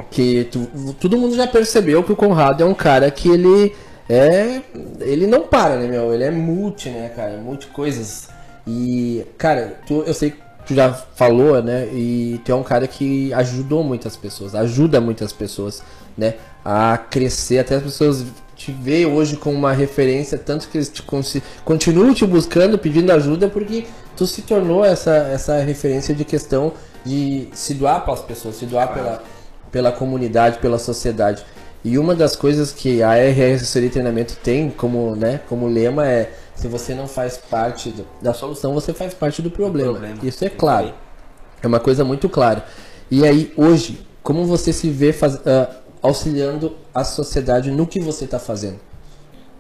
que 0.10 0.46
tu, 0.46 0.68
todo 1.00 1.18
mundo 1.18 1.36
já 1.36 1.46
percebeu 1.46 2.04
que 2.04 2.12
o 2.12 2.16
Conrado 2.16 2.64
é 2.64 2.66
um 2.66 2.74
cara 2.74 3.12
que 3.12 3.30
ele 3.30 3.76
é. 4.12 4.62
Ele 5.00 5.26
não 5.26 5.42
para, 5.48 5.78
né, 5.78 5.88
meu? 5.88 6.14
Ele 6.14 6.24
é 6.24 6.32
multi, 6.32 6.90
né, 6.90 7.10
cara? 7.16 7.38
Multi 7.38 7.68
coisas. 7.68 8.30
E, 8.68 9.26
cara, 9.38 9.80
tu, 9.88 10.04
eu 10.06 10.14
sei 10.14 10.32
que 10.32 10.38
tu 10.66 10.76
já 10.76 10.94
falou, 10.94 11.62
né? 11.64 11.88
E 11.94 12.42
tu 12.44 12.52
é 12.52 12.56
um 12.56 12.64
cara 12.64 12.88
que 12.88 13.34
ajudou 13.34 13.84
muitas 13.84 14.16
pessoas, 14.16 14.54
ajuda 14.54 15.00
muitas 15.00 15.32
pessoas, 15.32 15.82
né? 16.18 16.36
A 16.64 16.98
crescer, 16.98 17.60
até 17.60 17.76
as 17.76 17.84
pessoas 17.84 18.26
te 18.56 18.72
veem 18.72 19.08
hoje 19.08 19.38
como 19.38 19.58
uma 19.58 19.74
referência, 19.74 20.38
tanto 20.38 20.68
que 20.68 20.78
eles 20.78 20.90
te, 20.90 21.02
continuam 21.66 22.14
te 22.14 22.26
buscando, 22.26 22.78
pedindo 22.78 23.12
ajuda, 23.12 23.48
porque 23.48 23.86
tu 24.16 24.28
se 24.28 24.44
tornou 24.44 24.86
essa, 24.86 25.16
essa 25.34 25.60
referência 25.62 26.14
de 26.14 26.24
questão 26.24 26.74
de 27.04 27.48
se 27.54 27.74
doar 27.74 28.04
para 28.04 28.14
as 28.14 28.22
pessoas, 28.22 28.56
se 28.56 28.66
doar 28.68 28.94
pela, 28.94 29.24
pela 29.72 29.92
comunidade, 29.92 30.60
pela 30.60 30.78
sociedade. 30.78 31.44
E 31.84 31.98
uma 31.98 32.14
das 32.14 32.36
coisas 32.36 32.72
que 32.72 33.02
a 33.02 33.14
RS 33.16 33.64
Assessoria 33.64 33.88
e 33.88 33.92
Treinamento 33.92 34.36
tem 34.36 34.70
como, 34.70 35.16
né, 35.16 35.42
como 35.50 35.68
lema 35.68 36.08
é 36.08 36.32
se 36.56 36.68
você 36.68 36.94
não 36.94 37.08
faz 37.08 37.38
parte 37.38 37.94
da 38.22 38.34
solução, 38.34 38.74
você 38.74 38.94
faz 38.94 39.16
parte 39.16 39.42
do 39.42 39.50
problema. 39.50 39.94
problema. 39.94 40.20
Isso 40.22 40.46
é 40.46 40.50
claro. 40.50 40.94
É 41.62 41.66
uma 41.66 41.80
coisa 41.80 42.04
muito 42.04 42.30
clara. 42.30 42.66
E 43.10 43.26
aí, 43.26 43.52
hoje, 43.58 44.06
como 44.22 44.46
você 44.46 44.72
se 44.72 44.90
vê 44.90 45.12
faz, 45.12 45.36
uh, 45.36 45.68
auxiliando 46.02 46.78
a 46.94 47.04
sociedade 47.04 47.72
no 47.72 47.88
que 47.88 48.00
você 48.00 48.26
está 48.26 48.38
fazendo? 48.38 48.80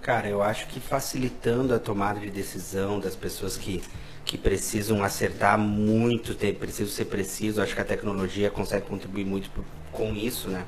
Cara, 0.01 0.27
eu 0.27 0.43
acho 0.43 0.67
que 0.67 0.79
facilitando 0.79 1.73
a 1.73 1.79
tomada 1.79 2.19
de 2.19 2.29
decisão 2.29 2.99
das 2.99 3.15
pessoas 3.15 3.57
que, 3.57 3.81
que 4.23 4.37
precisam 4.37 5.03
acertar 5.03 5.57
muito, 5.57 6.35
ter, 6.35 6.53
precisam 6.53 6.93
ser 6.93 7.05
preciso, 7.05 7.61
acho 7.61 7.73
que 7.73 7.81
a 7.81 7.85
tecnologia 7.85 8.49
consegue 8.51 8.85
contribuir 8.85 9.25
muito 9.25 9.49
com 9.91 10.13
isso, 10.13 10.49
né? 10.49 10.65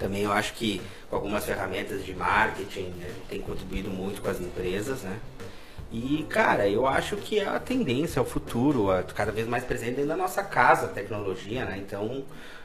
Também 0.00 0.22
eu 0.22 0.32
acho 0.32 0.54
que 0.54 0.80
com 1.10 1.16
algumas 1.16 1.44
ferramentas 1.44 2.02
de 2.04 2.14
marketing 2.14 2.84
gente 2.84 3.14
tem 3.28 3.40
contribuído 3.40 3.90
muito 3.90 4.22
com 4.22 4.30
as 4.30 4.40
empresas, 4.40 5.02
né? 5.02 5.18
E, 5.92 6.24
cara, 6.28 6.66
eu 6.68 6.86
acho 6.86 7.16
que 7.16 7.38
é 7.38 7.46
a 7.46 7.58
tendência, 7.58 8.18
é 8.18 8.22
o 8.22 8.24
futuro, 8.24 8.90
é 8.92 9.02
cada 9.02 9.30
vez 9.30 9.46
mais 9.46 9.62
presente 9.62 9.96
dentro 9.96 10.08
da 10.08 10.16
nossa 10.16 10.42
casa 10.42 10.86
a 10.86 10.88
tecnologia, 10.88 11.66
né? 11.66 11.82
Então, 11.84 12.24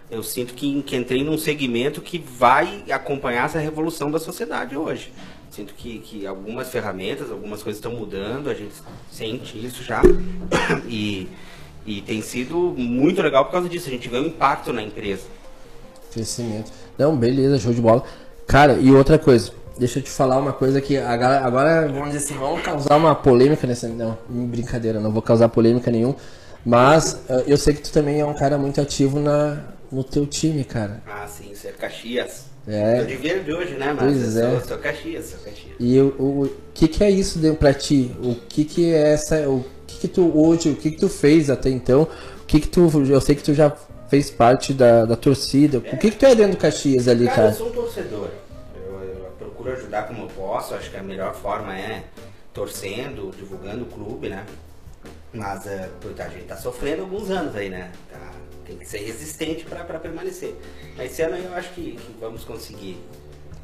eu 0.10 0.24
sinto 0.24 0.54
que, 0.54 0.82
que 0.84 0.95
entrei 0.95 1.24
num 1.24 1.38
segmento 1.38 2.02
que 2.02 2.19
vai 2.19 2.86
acompanhar 2.89 3.45
essa 3.45 3.60
revolução 3.60 4.10
da 4.10 4.19
sociedade 4.19 4.78
hoje. 4.78 5.12
Sinto 5.50 5.74
que, 5.74 6.00
que 6.00 6.26
algumas 6.26 6.69
ferramentas, 6.69 7.32
algumas 7.32 7.62
coisas 7.62 7.80
estão 7.80 7.93
mudando, 7.93 8.50
a 8.50 8.54
gente 8.54 8.76
sente 9.12 9.63
isso 9.63 9.84
já. 9.84 10.02
E, 10.88 11.28
e 11.86 12.02
tem 12.02 12.21
sido 12.21 12.58
muito 12.78 13.21
legal 13.21 13.45
por 13.45 13.52
causa 13.52 13.67
disso, 13.67 13.88
a 13.88 13.91
gente 13.91 14.08
vê 14.08 14.17
o 14.17 14.28
impacto 14.28 14.71
na 14.71 14.82
empresa. 14.82 15.28
Crescimento. 16.12 16.71
Não, 16.97 17.15
beleza, 17.15 17.60
show 17.60 17.73
de 17.73 17.81
bola. 17.81 18.03
Cara, 18.47 18.73
e 18.73 18.91
outra 18.91 19.17
coisa, 19.17 19.51
deixa 19.77 19.99
eu 19.99 20.03
te 20.03 20.10
falar 20.10 20.38
uma 20.38 20.53
coisa 20.53 20.79
que 20.79 20.97
agora, 20.97 21.39
agora 21.39 21.88
vamos 21.88 22.12
dizer 22.12 22.19
assim, 22.19 22.34
vamos 22.36 22.62
causar 22.62 22.95
uma 22.95 23.15
polêmica 23.15 23.65
nessa. 23.65 23.88
Não, 23.88 24.17
brincadeira, 24.29 24.99
não 24.99 25.12
vou 25.12 25.21
causar 25.21 25.49
polêmica 25.49 25.91
nenhum. 25.91 26.15
Mas 26.65 27.13
uh, 27.29 27.43
eu 27.45 27.58
sei 27.58 27.73
que 27.73 27.81
tu 27.81 27.91
também 27.91 28.19
é 28.19 28.25
um 28.25 28.34
cara 28.34 28.58
muito 28.58 28.81
ativo 28.81 29.19
na, 29.19 29.60
no 29.91 30.03
teu 30.03 30.25
time, 30.25 30.63
cara. 30.63 31.01
Ah, 31.05 31.27
sim, 31.27 31.53
você 31.53 31.67
é 31.67 31.71
Caxias. 31.71 32.45
É. 32.67 33.01
Tô 33.01 33.05
de 33.05 33.15
verde 33.15 33.53
hoje, 33.53 33.75
né? 33.75 33.93
Mas 33.93 34.13
pois 34.13 34.36
eu 34.36 34.47
é. 34.47 34.51
sou, 34.51 34.67
sou 34.69 34.77
Caxias, 34.79 35.25
sou 35.25 35.39
Caxias. 35.39 35.75
E 35.79 35.99
o, 35.99 36.08
o 36.08 36.51
que, 36.73 36.88
que 36.88 37.03
é 37.03 37.12
isso 37.12 37.38
dentro 37.38 37.58
pra 37.58 37.73
ti? 37.73 38.12
O 38.23 38.36
que, 38.49 38.65
que 38.65 38.91
é 38.91 39.13
essa. 39.13 39.47
O 39.47 39.63
que, 39.86 39.99
que 39.99 40.08
tu 40.08 40.31
hoje, 40.36 40.69
o 40.69 40.75
que, 40.75 40.91
que 40.91 40.97
tu 40.97 41.08
fez 41.08 41.51
até 41.51 41.69
então? 41.69 42.03
O 42.41 42.45
que, 42.47 42.60
que 42.60 42.67
tu. 42.67 42.89
Eu 43.08 43.21
sei 43.21 43.36
que 43.36 43.43
tu 43.43 43.53
já 43.53 43.71
fez 44.15 44.30
parte 44.30 44.73
da, 44.73 45.06
da 45.06 45.15
torcida. 45.15 45.82
É. 45.84 45.93
O 45.93 45.97
que, 45.97 46.12
que 46.12 46.17
tu 46.17 46.25
é 46.25 46.34
dentro 46.34 46.54
do 46.54 46.58
Caxias 46.58 47.08
ali, 47.08 47.25
cara? 47.25 47.36
Cara, 47.36 47.49
eu 47.49 47.54
sou 47.54 47.67
um 47.67 47.71
torcedor. 47.71 48.30
Eu, 48.75 49.01
eu, 49.04 49.32
procuro 49.38 49.73
ajudar 49.73 50.08
como 50.08 50.23
eu 50.23 50.28
posso. 50.28 50.73
Acho 50.73 50.89
que 50.89 50.97
a 50.97 51.04
melhor 51.04 51.36
forma 51.36 51.78
é 51.78 52.04
torcendo, 52.54 53.32
divulgando 53.38 53.84
o 53.84 53.88
clube, 53.88 54.30
né? 54.30 54.45
Mas 55.34 55.65
uh, 55.65 55.89
a 56.17 56.30
gente 56.30 56.45
tá 56.45 56.56
sofrendo 56.56 57.01
alguns 57.01 57.30
anos 57.30 57.54
aí, 57.56 57.69
né? 57.69 57.91
Tá, 58.10 58.32
tem 58.65 58.78
que 58.78 58.88
ser 58.88 58.99
resistente 58.99 59.65
para 59.65 59.84
permanecer. 59.99 60.56
Mas 60.95 61.12
esse 61.12 61.21
ano 61.21 61.36
eu 61.36 61.54
acho 61.54 61.69
que, 61.73 61.97
que 61.97 62.15
vamos 62.19 62.45
conseguir. 62.45 62.97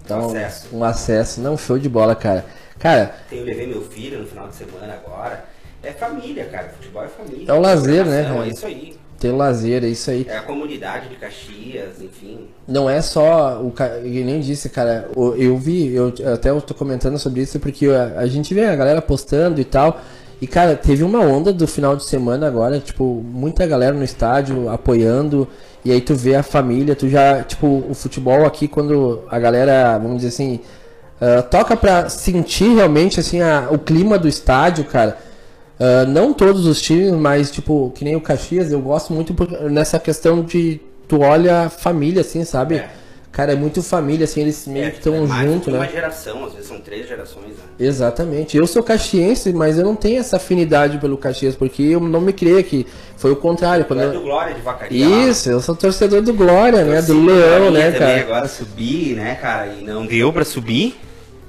Então, 0.04 0.20
um 0.20 0.26
acesso. 0.26 0.76
Um 0.76 0.84
acesso, 0.84 1.42
não, 1.42 1.58
show 1.58 1.80
de 1.80 1.88
bola, 1.88 2.14
cara. 2.14 2.46
Cara. 2.78 3.16
Eu 3.32 3.46
levei 3.46 3.68
meu 3.68 3.84
filho 3.84 4.20
no 4.20 4.28
final 4.28 4.50
de 4.50 4.56
semana 4.56 4.94
agora. 4.94 5.46
É 5.82 5.94
família, 5.94 6.46
cara. 6.46 6.70
Futebol 6.70 7.06
é 7.06 7.08
família. 7.08 7.46
É 7.50 7.54
o 7.54 7.62
lazer, 7.62 8.06
né? 8.06 8.26
É 8.46 8.48
isso 8.50 8.66
aí 8.66 9.01
ter 9.22 9.32
lazer, 9.32 9.84
é 9.84 9.88
isso 9.88 10.10
aí. 10.10 10.26
É 10.28 10.38
a 10.38 10.42
comunidade 10.42 11.08
de 11.10 11.16
Caxias, 11.16 12.02
enfim. 12.02 12.40
Não 12.68 12.90
é 12.90 13.02
só 13.02 13.62
o 13.62 13.72
eu 14.04 14.26
nem 14.26 14.40
disse, 14.40 14.70
cara, 14.70 15.08
eu 15.16 15.58
vi, 15.58 15.94
eu 15.94 16.12
até 16.34 16.50
eu 16.50 16.60
tô 16.62 16.74
comentando 16.74 17.18
sobre 17.20 17.42
isso 17.42 17.60
porque 17.60 17.86
a, 17.88 18.20
a 18.20 18.28
gente 18.28 18.54
vê 18.54 18.66
a 18.66 18.76
galera 18.76 19.02
postando 19.02 19.62
e 19.62 19.66
tal, 19.66 20.02
E, 20.42 20.48
cara, 20.48 20.76
teve 20.76 21.04
uma 21.04 21.20
onda 21.20 21.54
do 21.54 21.68
final 21.68 21.96
de 21.96 22.04
semana 22.04 22.48
agora, 22.48 22.80
tipo, 22.80 23.04
muita 23.24 23.68
galera 23.68 23.94
no 23.94 24.04
estádio 24.04 24.70
apoiando. 24.70 25.48
E 25.86 25.92
aí 25.92 26.02
tu 26.02 26.16
vê 26.16 26.36
a 26.36 26.42
família, 26.42 26.96
tu 26.96 27.08
já, 27.08 27.44
tipo, 27.44 27.84
o 27.88 27.94
futebol 27.94 28.44
aqui, 28.46 28.68
quando 28.68 29.22
a 29.30 29.38
galera, 29.38 30.00
vamos 30.00 30.18
dizer 30.18 30.30
assim, 30.30 30.60
uh, 31.22 31.44
toca 31.44 31.78
pra 31.78 32.10
sentir 32.10 32.74
realmente, 32.74 33.20
assim, 33.20 33.40
a, 33.40 33.68
o 33.70 33.78
clima 33.78 34.18
do 34.18 34.28
estádio, 34.28 34.84
cara. 34.86 35.16
Uh, 35.82 36.08
não 36.08 36.32
todos 36.32 36.67
os 36.67 36.80
times, 36.80 37.12
mas, 37.13 37.50
tipo, 37.50 37.91
que 37.96 38.04
nem 38.04 38.15
o 38.15 38.22
Caxias, 38.22 38.72
eu 38.72 38.80
gosto 38.80 39.12
muito 39.12 39.34
por, 39.34 39.50
nessa 39.63 39.98
questão 39.98 40.44
de 40.44 40.80
tu 41.08 41.22
olha 41.22 41.62
a 41.63 41.70
família, 41.72 42.22
assim, 42.22 42.44
sabe? 42.44 42.76
É. 42.76 42.89
Cara, 43.32 43.54
é 43.54 43.56
muito 43.56 43.82
família, 43.82 44.26
assim, 44.26 44.41
eles 44.41 44.67
meio 44.67 44.86
é, 44.86 44.91
que 44.91 44.98
estão 44.98 45.15
é 45.15 45.28
juntos, 45.28 45.74
né? 45.74 45.80
uma 45.80 45.88
geração, 45.88 46.46
às 46.46 46.54
vezes 46.54 46.67
são 46.67 46.80
três 46.82 47.08
gerações, 47.08 47.48
né? 47.48 47.63
Exatamente. 47.80 48.56
Eu 48.56 48.67
sou 48.67 48.84
caxiense, 48.84 49.52
mas 49.52 49.80
eu 49.80 49.84
não 49.84 49.96
tenho 49.96 50.20
essa 50.20 50.36
afinidade 50.36 51.00
pelo 51.00 51.17
Caxias, 51.17 51.56
porque 51.56 51.82
eu 51.82 52.00
não 52.00 52.22
me 52.22 52.32
criei 52.32 52.60
aqui. 52.60 52.86
Foi 53.17 53.32
o 53.32 53.36
contrário. 53.36 53.86
Quando 53.86 54.02
é 54.02 54.06
eu... 54.06 54.12
do 54.12 54.22
Glória 54.22 54.54
de 54.54 54.62
Vacaria. 54.62 55.30
Isso, 55.30 55.50
eu 55.50 55.62
sou 55.62 55.76
torcedor 55.76 56.22
do 56.22 56.34
Glória, 56.34 56.84
né? 56.84 57.02
Do 57.02 57.26
Leão, 57.26 57.72
né, 57.72 57.91
cara? 57.91 58.20
agora 58.20 58.48
subir, 58.48 59.15
né, 59.15 59.34
cara? 59.36 59.67
E 59.67 59.84
não 59.84 60.06
deu 60.06 60.32
pra 60.32 60.46
subir. 60.46 60.96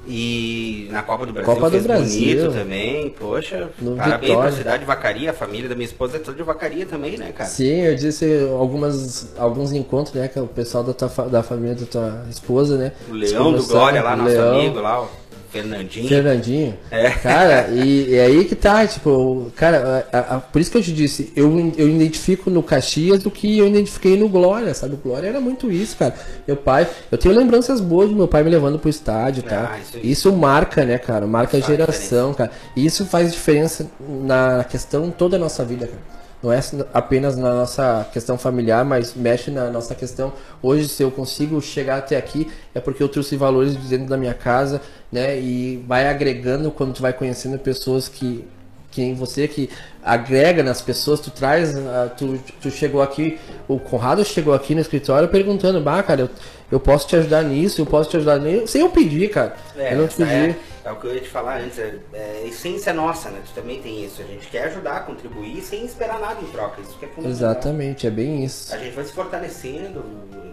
E 0.05 0.89
na 0.91 1.01
Copa 1.01 1.25
do 1.25 1.31
Brasil 1.33 1.53
Copa 1.53 1.69
do 1.69 1.79
Brasil. 1.79 2.35
bonito 2.41 2.53
também. 2.57 3.09
Poxa, 3.11 3.69
no 3.79 3.95
parabéns 3.95 4.21
Vitória. 4.29 4.49
pra 4.49 4.57
cidade 4.57 4.79
de 4.79 4.85
Vacaria. 4.85 5.31
A 5.31 5.33
família 5.33 5.69
da 5.69 5.75
minha 5.75 5.85
esposa 5.85 6.17
é 6.17 6.19
toda 6.19 6.35
de 6.35 6.43
Vacaria 6.43 6.85
também, 6.85 7.17
né, 7.17 7.31
cara? 7.31 7.49
Sim, 7.49 7.81
eu 7.81 7.95
disse 7.95 8.25
algumas, 8.57 9.33
alguns 9.37 9.71
encontros, 9.71 10.13
né, 10.15 10.27
que 10.27 10.37
é 10.37 10.41
o 10.41 10.47
pessoal 10.47 10.83
da, 10.83 10.93
tua, 10.93 11.07
da 11.29 11.41
família 11.41 11.75
da 11.75 11.85
tua 11.85 12.25
esposa, 12.29 12.77
né? 12.77 12.91
O 13.09 13.13
Leão 13.13 13.53
do 13.53 13.63
Glória 13.65 14.01
lá, 14.03 14.15
nosso 14.15 14.29
Leão. 14.29 14.55
amigo 14.59 14.79
lá, 14.81 15.01
ó. 15.01 15.07
Fernandinho. 15.53 16.07
Fernandinho. 16.07 16.77
É. 16.89 17.11
Cara, 17.11 17.67
e, 17.69 18.09
e 18.09 18.19
aí 18.19 18.45
que 18.45 18.55
tá, 18.55 18.87
tipo, 18.87 19.51
cara, 19.55 20.07
a, 20.11 20.19
a, 20.35 20.39
por 20.39 20.59
isso 20.59 20.71
que 20.71 20.77
eu 20.79 20.81
te 20.81 20.91
disse, 20.91 21.31
eu, 21.35 21.71
eu 21.77 21.87
identifico 21.87 22.49
no 22.49 22.63
Caxias 22.63 23.21
do 23.21 23.29
que 23.29 23.59
eu 23.59 23.67
identifiquei 23.67 24.17
no 24.17 24.27
Glória, 24.27 24.73
sabe? 24.73 24.95
O 24.95 24.97
Glória 24.97 25.27
era 25.27 25.39
muito 25.39 25.71
isso, 25.71 25.95
cara. 25.95 26.15
Meu 26.47 26.57
pai, 26.57 26.87
eu 27.11 27.17
tenho 27.19 27.35
lembranças 27.35 27.79
boas 27.79 28.09
do 28.09 28.15
meu 28.15 28.27
pai 28.27 28.43
me 28.43 28.49
levando 28.49 28.79
pro 28.79 28.89
estádio, 28.89 29.43
tá? 29.43 29.73
Ah, 29.73 29.79
isso, 29.79 29.99
isso, 30.01 30.33
marca, 30.33 30.83
né, 30.83 30.97
cara? 30.97 31.27
Marca 31.27 31.57
a 31.57 31.59
geração, 31.59 32.33
cara. 32.33 32.49
E 32.75 32.83
isso 32.83 33.05
faz 33.05 33.31
diferença 33.31 33.87
na 34.23 34.63
questão 34.63 35.11
toda 35.11 35.35
a 35.35 35.39
nossa 35.39 35.63
vida, 35.63 35.85
cara 35.85 36.22
não 36.43 36.51
é 36.51 36.59
apenas 36.93 37.37
na 37.37 37.53
nossa 37.53 38.05
questão 38.11 38.37
familiar, 38.37 38.83
mas 38.83 39.15
mexe 39.15 39.49
na 39.49 39.69
nossa 39.69 39.95
questão. 39.95 40.33
Hoje, 40.61 40.89
se 40.89 41.01
eu 41.01 41.09
consigo 41.09 41.61
chegar 41.61 41.99
até 41.99 42.17
aqui, 42.17 42.51
é 42.75 42.81
porque 42.81 43.01
eu 43.01 43.07
trouxe 43.07 43.37
valores 43.37 43.75
dentro 43.75 44.07
da 44.07 44.17
minha 44.17 44.33
casa, 44.33 44.81
né? 45.09 45.39
E 45.39 45.81
vai 45.87 46.07
agregando 46.09 46.69
quando 46.69 46.93
tu 46.93 47.01
vai 47.01 47.13
conhecendo 47.13 47.57
pessoas 47.57 48.09
que 48.09 48.45
que 48.91 49.01
em 49.01 49.15
você 49.15 49.47
que 49.47 49.71
agrega 50.03 50.61
nas 50.61 50.79
pessoas, 50.79 51.19
tu 51.19 51.31
traz, 51.31 51.75
uh, 51.75 52.11
tu, 52.15 52.39
tu 52.61 52.69
chegou 52.69 53.01
aqui, 53.01 53.39
o 53.67 53.79
Conrado 53.79 54.23
chegou 54.23 54.53
aqui 54.53 54.75
no 54.75 54.81
escritório 54.81 55.27
perguntando, 55.29 55.81
bah, 55.81 56.03
cara, 56.03 56.21
eu, 56.21 56.29
eu 56.71 56.79
posso 56.79 57.07
te 57.07 57.15
ajudar 57.15 57.41
nisso, 57.41 57.81
eu 57.81 57.87
posso 57.87 58.11
te 58.11 58.17
ajudar 58.17 58.37
nisso, 58.37 58.67
sem 58.67 58.81
eu 58.81 58.89
pedir, 58.89 59.31
cara. 59.31 59.55
É, 59.75 59.93
eu 59.93 59.97
não 59.97 60.07
te 60.07 60.17
pedi. 60.17 60.31
É, 60.31 60.55
é, 60.85 60.91
o 60.91 60.95
que 60.97 61.07
eu 61.07 61.13
ia 61.13 61.21
te 61.21 61.29
falar 61.29 61.61
antes, 61.61 61.79
é, 61.79 61.95
é 62.13 62.47
essência 62.47 62.93
nossa, 62.93 63.29
né? 63.29 63.41
Tu 63.45 63.53
também 63.53 63.81
tem 63.81 64.03
isso, 64.03 64.21
a 64.21 64.25
gente 64.25 64.47
quer 64.47 64.65
ajudar, 64.65 65.05
contribuir 65.05 65.61
sem 65.61 65.85
esperar 65.85 66.19
nada 66.19 66.41
em 66.41 66.47
troca, 66.47 66.81
isso 66.81 66.97
que 66.97 67.05
é 67.05 67.07
fundamental. 67.07 67.31
Exatamente, 67.31 68.07
é 68.07 68.11
bem 68.11 68.43
isso. 68.43 68.73
A 68.73 68.77
gente 68.77 68.93
vai 68.93 69.05
se 69.05 69.13
fortalecendo, 69.13 70.03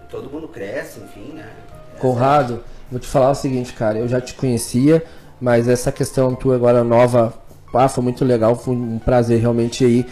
todo 0.08 0.30
mundo 0.30 0.48
cresce, 0.48 1.00
enfim, 1.00 1.32
né? 1.34 1.48
Conrado, 1.98 2.62
vou 2.90 3.00
te 3.00 3.06
falar 3.06 3.30
o 3.30 3.34
seguinte, 3.34 3.72
cara, 3.72 3.98
eu 3.98 4.08
já 4.08 4.20
te 4.20 4.34
conhecia, 4.34 5.04
mas 5.40 5.68
essa 5.68 5.90
questão 5.90 6.34
tua 6.34 6.54
agora 6.54 6.84
nova 6.84 7.34
ah, 7.74 7.88
foi 7.88 8.02
muito 8.02 8.24
legal, 8.24 8.56
foi 8.56 8.74
um 8.74 8.98
prazer 8.98 9.40
realmente 9.40 9.84
aí 9.84 10.06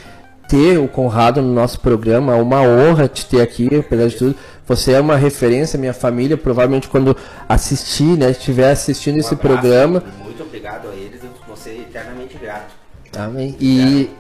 ter 0.49 0.79
o 0.79 0.89
Conrado 0.89 1.43
no 1.43 1.53
nosso 1.53 1.81
programa, 1.81 2.37
é 2.37 2.41
uma 2.41 2.63
honra 2.63 3.07
te 3.07 3.27
ter 3.27 3.43
aqui, 3.43 3.69
apesar 3.77 4.09
de 4.09 4.17
tudo. 4.17 4.37
Você 4.69 4.93
é 4.93 5.01
uma 5.01 5.17
referência, 5.17 5.79
minha 5.79 5.95
família, 5.95 6.37
provavelmente 6.37 6.89
quando 6.89 7.17
assistir, 7.49 8.17
né, 8.19 8.31
estiver 8.31 8.71
assistindo 8.71 9.17
um 9.17 9.19
esse 9.19 9.35
abraço, 9.35 9.61
programa. 9.61 10.05
Muito 10.23 10.43
obrigado 10.43 10.89
a 10.89 10.95
eles, 10.95 11.25
eu 11.25 11.31
vou 11.47 11.57
ser 11.57 11.81
eternamente 11.81 12.39
grato. 12.39 12.77
Amém. 13.17 13.57
E, 13.59 14.11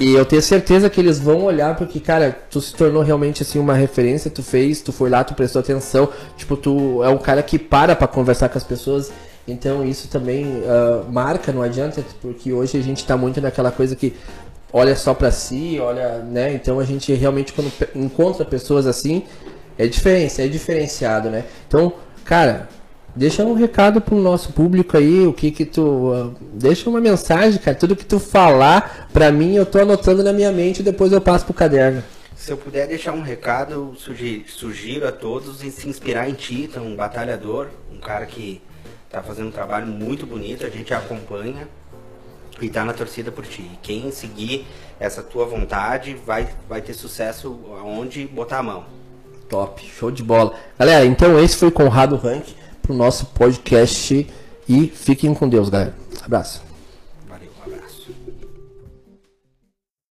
e 0.00 0.14
eu 0.14 0.24
tenho 0.24 0.40
certeza 0.40 0.88
que 0.88 0.98
eles 0.98 1.18
vão 1.18 1.44
olhar 1.44 1.76
porque, 1.76 2.00
cara, 2.00 2.34
tu 2.50 2.58
se 2.58 2.74
tornou 2.74 3.02
realmente 3.02 3.42
assim 3.42 3.58
uma 3.58 3.74
referência, 3.74 4.30
tu 4.30 4.42
fez, 4.42 4.80
tu 4.80 4.92
foi 4.92 5.10
lá, 5.10 5.22
tu 5.22 5.34
prestou 5.34 5.60
atenção, 5.60 6.08
tipo, 6.34 6.56
tu 6.56 7.04
é 7.04 7.08
um 7.10 7.18
cara 7.18 7.42
que 7.42 7.58
para 7.58 7.94
para 7.94 8.08
conversar 8.08 8.48
com 8.48 8.56
as 8.56 8.64
pessoas 8.64 9.12
então 9.48 9.84
isso 9.84 10.08
também 10.08 10.44
uh, 10.46 11.10
marca, 11.10 11.50
não 11.50 11.62
adianta, 11.62 12.04
porque 12.20 12.52
hoje 12.52 12.76
a 12.76 12.82
gente 12.82 12.98
está 12.98 13.16
muito 13.16 13.40
naquela 13.40 13.72
coisa 13.72 13.96
que 13.96 14.14
olha 14.70 14.94
só 14.94 15.14
para 15.14 15.30
si, 15.30 15.78
olha, 15.80 16.18
né? 16.18 16.52
Então 16.52 16.78
a 16.78 16.84
gente 16.84 17.12
realmente 17.14 17.54
quando 17.54 17.72
encontra 17.96 18.44
pessoas 18.44 18.86
assim, 18.86 19.24
é 19.78 19.86
diferente, 19.86 20.42
é 20.42 20.48
diferenciado, 20.48 21.30
né? 21.30 21.44
Então, 21.66 21.92
cara, 22.24 22.68
deixa 23.14 23.44
um 23.44 23.54
recado 23.54 24.00
pro 24.00 24.16
nosso 24.16 24.52
público 24.52 24.96
aí, 24.96 25.26
o 25.26 25.32
que 25.32 25.50
que 25.50 25.64
tu, 25.64 26.12
uh, 26.12 26.36
deixa 26.52 26.90
uma 26.90 27.00
mensagem, 27.00 27.58
cara, 27.60 27.76
tudo 27.76 27.96
que 27.96 28.04
tu 28.04 28.18
falar 28.18 29.08
para 29.12 29.30
mim 29.30 29.54
eu 29.54 29.64
tô 29.64 29.78
anotando 29.78 30.22
na 30.22 30.32
minha 30.32 30.52
mente 30.52 30.80
e 30.80 30.82
depois 30.82 31.12
eu 31.12 31.20
passo 31.20 31.44
pro 31.44 31.54
caderno. 31.54 32.02
Se 32.36 32.50
eu 32.52 32.56
puder 32.56 32.86
deixar 32.86 33.12
um 33.12 33.22
recado, 33.22 33.94
sugiro, 33.96 34.44
sugiro 34.48 35.08
a 35.08 35.12
todos 35.12 35.62
em 35.62 35.70
se 35.70 35.88
inspirar 35.88 36.28
em 36.28 36.34
ti, 36.34 36.68
então, 36.70 36.84
um 36.86 36.94
batalhador, 36.94 37.68
um 37.92 37.98
cara 37.98 38.26
que 38.26 38.60
Tá 39.10 39.22
fazendo 39.22 39.48
um 39.48 39.52
trabalho 39.52 39.86
muito 39.86 40.26
bonito, 40.26 40.66
a 40.66 40.68
gente 40.68 40.92
acompanha 40.92 41.66
e 42.60 42.68
tá 42.68 42.84
na 42.84 42.92
torcida 42.92 43.32
por 43.32 43.46
ti. 43.46 43.70
Quem 43.82 44.10
seguir 44.10 44.66
essa 45.00 45.22
tua 45.22 45.46
vontade 45.46 46.14
vai, 46.14 46.46
vai 46.68 46.82
ter 46.82 46.92
sucesso 46.92 47.58
aonde 47.80 48.26
botar 48.26 48.58
a 48.58 48.62
mão. 48.62 48.84
Top, 49.48 49.82
show 49.84 50.10
de 50.10 50.22
bola. 50.22 50.52
Galera, 50.78 51.04
então 51.06 51.38
esse 51.42 51.56
foi 51.56 51.70
Conrado 51.70 52.16
Rank 52.16 52.44
pro 52.82 52.94
nosso 52.94 53.26
podcast 53.26 54.26
e 54.68 54.86
fiquem 54.88 55.32
com 55.34 55.48
Deus, 55.48 55.68
galera. 55.68 55.94
Abraço. 56.24 56.67